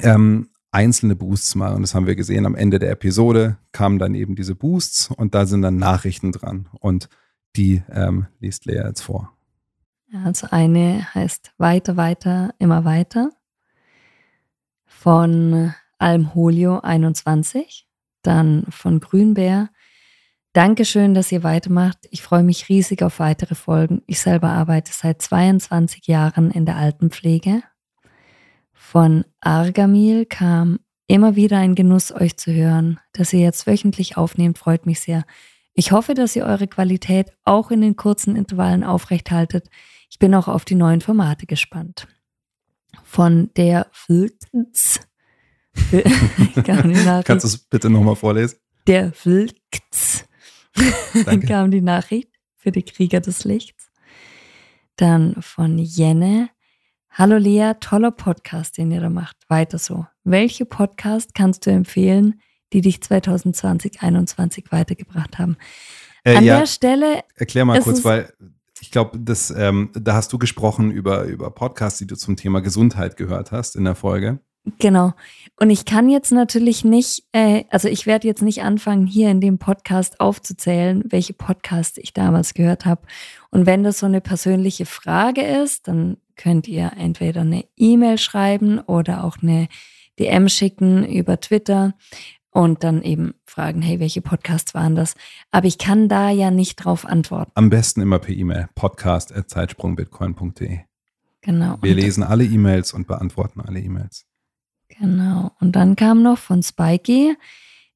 [0.00, 1.76] ähm, einzelne Boosts machen.
[1.76, 5.34] Und das haben wir gesehen am Ende der Episode, kamen dann eben diese Boosts und
[5.34, 6.68] da sind dann Nachrichten dran.
[6.80, 7.08] Und
[7.54, 9.32] die ähm, liest Lea jetzt vor.
[10.24, 13.30] Also eine heißt Weiter, weiter, immer weiter
[14.84, 17.86] von Almholio 21,
[18.22, 19.70] dann von Grünbär.
[20.52, 21.98] Dankeschön, dass ihr weitermacht.
[22.10, 24.02] Ich freue mich riesig auf weitere Folgen.
[24.06, 27.62] Ich selber arbeite seit 22 Jahren in der Altenpflege.
[28.72, 32.98] Von Argamil kam immer wieder ein Genuss, euch zu hören.
[33.12, 35.24] Dass ihr jetzt wöchentlich aufnehmt, freut mich sehr.
[35.74, 39.68] Ich hoffe, dass ihr eure Qualität auch in den kurzen Intervallen aufrechthaltet.
[40.10, 42.06] Ich bin auch auf die neuen Formate gespannt.
[43.04, 45.05] Von der Flitz.
[46.64, 48.58] Kannst du es bitte nochmal vorlesen?
[48.86, 50.24] Der Flitz.
[51.24, 51.46] Danke.
[51.46, 53.90] kam die Nachricht für die Krieger des Lichts.
[54.96, 56.50] Dann von Jenne.
[57.10, 59.36] Hallo Lea, toller Podcast, den ihr da macht.
[59.48, 60.06] Weiter so.
[60.24, 62.40] Welche Podcast kannst du empfehlen,
[62.72, 65.56] die dich 2020, 2021 weitergebracht haben?
[66.24, 68.32] Äh, An ja, der Stelle erklär mal kurz, weil
[68.80, 72.60] ich glaube, das, ähm, da hast du gesprochen über, über Podcasts, die du zum Thema
[72.60, 74.40] Gesundheit gehört hast in der Folge.
[74.78, 75.12] Genau.
[75.58, 79.40] Und ich kann jetzt natürlich nicht, äh, also ich werde jetzt nicht anfangen, hier in
[79.40, 83.02] dem Podcast aufzuzählen, welche Podcasts ich damals gehört habe.
[83.50, 88.80] Und wenn das so eine persönliche Frage ist, dann könnt ihr entweder eine E-Mail schreiben
[88.80, 89.68] oder auch eine
[90.18, 91.94] DM schicken über Twitter
[92.50, 95.14] und dann eben fragen, hey, welche Podcasts waren das?
[95.50, 97.52] Aber ich kann da ja nicht drauf antworten.
[97.54, 98.68] Am besten immer per E-Mail.
[98.74, 100.80] podcast.zeitsprungbitcoin.de.
[101.42, 101.78] Genau.
[101.80, 104.26] Wir lesen alle E-Mails und beantworten alle E-Mails.
[104.88, 105.52] Genau.
[105.60, 107.36] Und dann kam noch von Spikey,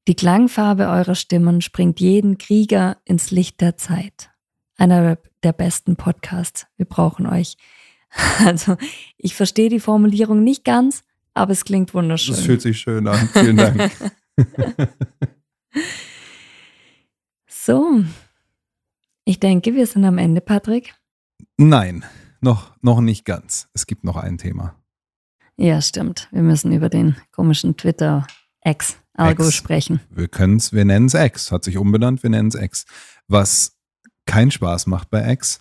[0.07, 4.31] die Klangfarbe eurer Stimmen springt jeden Krieger ins Licht der Zeit.
[4.77, 6.65] Einer der besten Podcasts.
[6.77, 7.57] Wir brauchen euch.
[8.39, 8.75] Also,
[9.15, 11.03] ich verstehe die Formulierung nicht ganz,
[11.33, 12.35] aber es klingt wunderschön.
[12.35, 13.29] Das fühlt sich schön an.
[13.31, 13.89] Vielen Dank.
[17.47, 18.03] so.
[19.23, 20.93] Ich denke, wir sind am Ende, Patrick.
[21.55, 22.03] Nein,
[22.41, 23.69] noch, noch nicht ganz.
[23.73, 24.75] Es gibt noch ein Thema.
[25.61, 26.27] Ja, stimmt.
[26.31, 29.53] Wir müssen über den komischen Twitter-Ex-Algo Ex.
[29.53, 29.99] sprechen.
[30.09, 31.51] Wir können es, wir nennen es X.
[31.51, 32.85] Hat sich umbenannt, wir nennen es X.
[33.27, 33.77] Was
[34.25, 35.59] keinen Spaß macht bei X,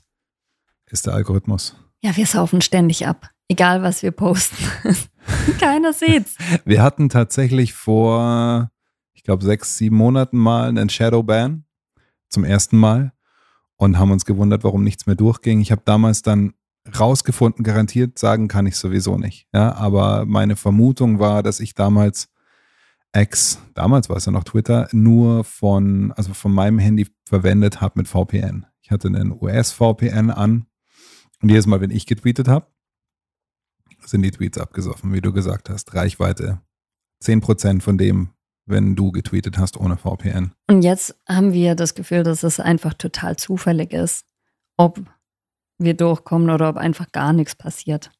[0.87, 1.77] ist der Algorithmus.
[2.01, 3.29] Ja, wir saufen ständig ab.
[3.47, 4.57] Egal, was wir posten.
[5.61, 6.37] Keiner sieht's.
[6.65, 8.71] Wir hatten tatsächlich vor,
[9.13, 11.65] ich glaube, sechs, sieben Monaten mal einen Shadowban
[12.31, 13.13] zum ersten Mal
[13.77, 15.61] und haben uns gewundert, warum nichts mehr durchging.
[15.61, 16.55] Ich habe damals dann
[16.99, 19.47] rausgefunden, garantiert sagen kann ich sowieso nicht.
[19.53, 22.29] Ja, aber meine Vermutung war, dass ich damals
[23.15, 27.95] X, damals war es ja noch Twitter, nur von, also von meinem Handy verwendet habe
[27.97, 28.67] mit VPN.
[28.81, 30.67] Ich hatte einen US-VPN an
[31.43, 32.67] und jedes Mal, wenn ich getweetet habe,
[34.05, 35.95] sind die Tweets abgesoffen, wie du gesagt hast.
[35.95, 36.61] Reichweite
[37.23, 38.31] 10% von dem,
[38.67, 40.53] wenn du getweetet hast ohne VPN.
[40.69, 44.25] Und jetzt haben wir das Gefühl, dass es einfach total zufällig ist,
[44.77, 45.01] ob
[45.85, 48.11] wir durchkommen oder ob einfach gar nichts passiert.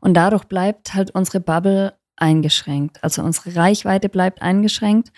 [0.00, 3.02] Und dadurch bleibt halt unsere Bubble eingeschränkt.
[3.02, 5.12] Also unsere Reichweite bleibt eingeschränkt.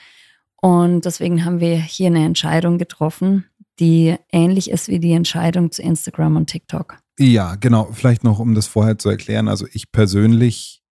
[0.60, 3.46] Und deswegen haben wir hier eine Entscheidung getroffen,
[3.78, 6.98] die ähnlich ist wie die Entscheidung zu Instagram und TikTok.
[7.18, 7.90] Ja, genau.
[7.92, 9.48] Vielleicht noch, um das vorher zu erklären.
[9.48, 10.82] Also ich persönlich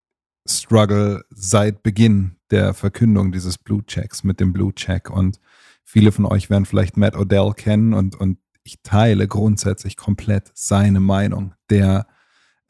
[0.48, 5.10] struggle seit Beginn der Verkündung dieses Blue Checks mit dem Blue Check.
[5.10, 5.38] Und
[5.84, 11.00] viele von euch werden vielleicht Matt Odell kennen und, und ich teile grundsätzlich komplett seine
[11.00, 12.06] Meinung, der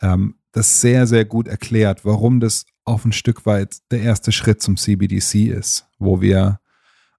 [0.00, 4.62] ähm, das sehr, sehr gut erklärt, warum das auf ein Stück weit der erste Schritt
[4.62, 6.60] zum CBDC ist, wo wir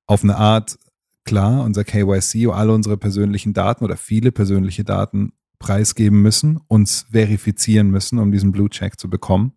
[0.06, 0.80] auf eine Art,
[1.26, 7.90] klar, unser KYC, alle unsere persönlichen Daten oder viele persönliche Daten preisgeben müssen, uns verifizieren
[7.90, 9.54] müssen, um diesen Blue Check zu bekommen.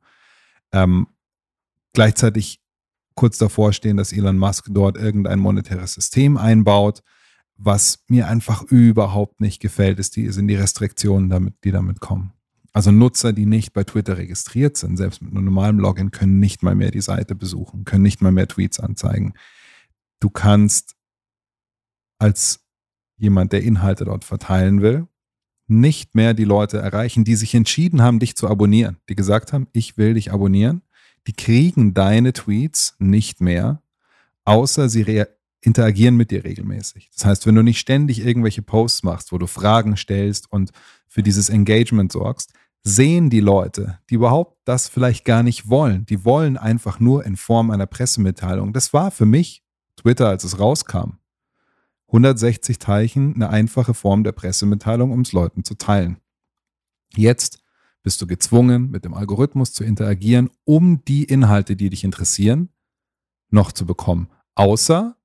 [0.72, 1.06] Ähm,
[1.92, 2.60] gleichzeitig
[3.14, 7.02] kurz davor stehen, dass Elon Musk dort irgendein monetäres System einbaut.
[7.62, 12.32] Was mir einfach überhaupt nicht gefällt, ist die, sind die Restriktionen, damit, die damit kommen.
[12.72, 16.62] Also Nutzer, die nicht bei Twitter registriert sind, selbst mit einem normalen Login, können nicht
[16.62, 19.34] mal mehr die Seite besuchen, können nicht mal mehr Tweets anzeigen.
[20.20, 20.96] Du kannst
[22.18, 22.60] als
[23.18, 25.06] jemand, der Inhalte dort verteilen will,
[25.66, 29.68] nicht mehr die Leute erreichen, die sich entschieden haben, dich zu abonnieren, die gesagt haben,
[29.72, 30.80] ich will dich abonnieren.
[31.26, 33.82] Die kriegen deine Tweets nicht mehr,
[34.44, 35.02] außer sie
[35.60, 37.10] interagieren mit dir regelmäßig.
[37.14, 40.70] Das heißt, wenn du nicht ständig irgendwelche Posts machst, wo du Fragen stellst und
[41.06, 46.06] für dieses Engagement sorgst, sehen die Leute, die überhaupt das vielleicht gar nicht wollen.
[46.06, 48.72] Die wollen einfach nur in Form einer Pressemitteilung.
[48.72, 49.62] Das war für mich
[49.96, 51.18] Twitter, als es rauskam.
[52.06, 56.16] 160 Teilchen eine einfache Form der Pressemitteilung, um es Leuten zu teilen.
[57.14, 57.62] Jetzt
[58.02, 62.70] bist du gezwungen, mit dem Algorithmus zu interagieren, um die Inhalte, die dich interessieren,
[63.50, 64.28] noch zu bekommen.
[64.54, 65.16] Außer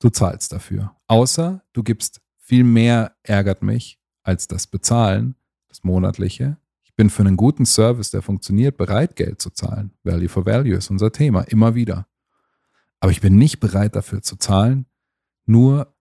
[0.00, 0.96] du zahlst dafür.
[1.06, 5.36] Außer du gibst viel mehr, ärgert mich, als das Bezahlen,
[5.68, 6.56] das monatliche.
[6.82, 9.92] Ich bin für einen guten Service, der funktioniert, bereit, Geld zu zahlen.
[10.02, 12.06] Value for Value ist unser Thema, immer wieder.
[12.98, 14.86] Aber ich bin nicht bereit dafür zu zahlen,
[15.46, 15.94] nur,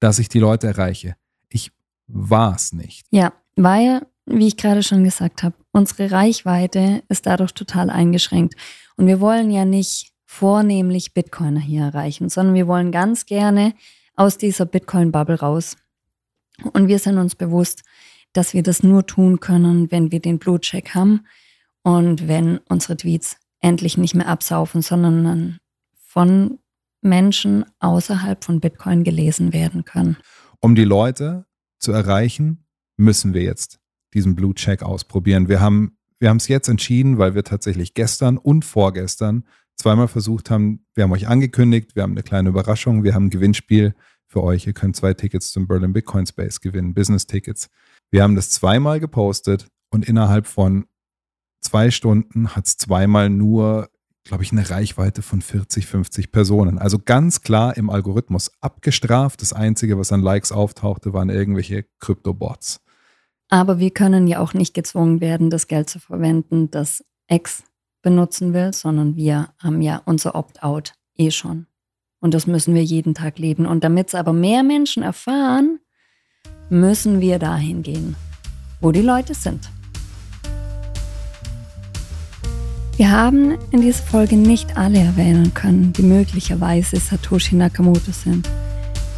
[0.00, 1.16] dass ich die Leute erreiche.
[1.48, 1.72] Ich
[2.06, 3.06] war es nicht.
[3.10, 8.54] Ja, weil, wie ich gerade schon gesagt habe, unsere Reichweite ist dadurch total eingeschränkt.
[8.96, 13.72] Und wir wollen ja nicht vornehmlich Bitcoiner hier erreichen, sondern wir wollen ganz gerne
[14.16, 15.76] aus dieser Bitcoin-Bubble raus.
[16.72, 17.82] Und wir sind uns bewusst,
[18.32, 21.24] dass wir das nur tun können, wenn wir den Blutcheck haben
[21.82, 25.58] und wenn unsere Tweets endlich nicht mehr absaufen, sondern
[26.04, 26.58] von
[27.00, 30.16] Menschen außerhalb von Bitcoin gelesen werden können.
[30.58, 31.46] Um die Leute
[31.78, 32.66] zu erreichen,
[32.96, 33.78] müssen wir jetzt
[34.14, 35.48] diesen Blue Check ausprobieren.
[35.48, 39.44] Wir haben wir haben es jetzt entschieden, weil wir tatsächlich gestern und vorgestern
[39.76, 40.86] zweimal versucht haben.
[40.94, 43.94] Wir haben euch angekündigt, wir haben eine kleine Überraschung, wir haben ein Gewinnspiel
[44.26, 44.66] für euch.
[44.66, 47.68] Ihr könnt zwei Tickets zum Berlin Bitcoin Space gewinnen, Business Tickets.
[48.10, 50.86] Wir haben das zweimal gepostet und innerhalb von
[51.60, 53.88] zwei Stunden hat es zweimal nur
[54.24, 56.78] glaube ich, eine Reichweite von 40, 50 Personen.
[56.78, 59.42] Also ganz klar im Algorithmus abgestraft.
[59.42, 62.80] Das Einzige, was an Likes auftauchte, waren irgendwelche Krypto-Bots.
[63.50, 67.62] Aber wir können ja auch nicht gezwungen werden, das Geld zu verwenden, das X
[68.04, 71.66] benutzen will, sondern wir haben ja unser Opt-out eh schon.
[72.20, 73.66] Und das müssen wir jeden Tag leben.
[73.66, 75.80] Und damit es aber mehr Menschen erfahren,
[76.70, 78.14] müssen wir dahin gehen,
[78.80, 79.68] wo die Leute sind.
[82.96, 88.48] Wir haben in dieser Folge nicht alle erwähnen können, die möglicherweise Satoshi Nakamoto sind.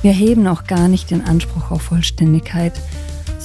[0.01, 2.73] Wir heben auch gar nicht den Anspruch auf Vollständigkeit,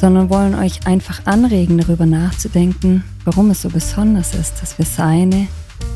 [0.01, 5.47] sondern wollen euch einfach anregen, darüber nachzudenken, warum es so besonders ist, dass wir seine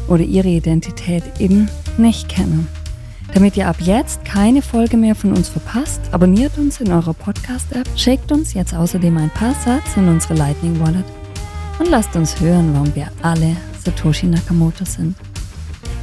[0.07, 1.67] oder ihre Identität eben
[1.97, 2.67] nicht kennen.
[3.33, 7.89] Damit ihr ab jetzt keine Folge mehr von uns verpasst, abonniert uns in eurer Podcast-App,
[7.95, 11.05] schickt uns jetzt außerdem ein paar Satz in unsere Lightning Wallet
[11.79, 15.15] und lasst uns hören, warum wir alle Satoshi Nakamoto sind.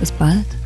[0.01, 0.61] Bis bald.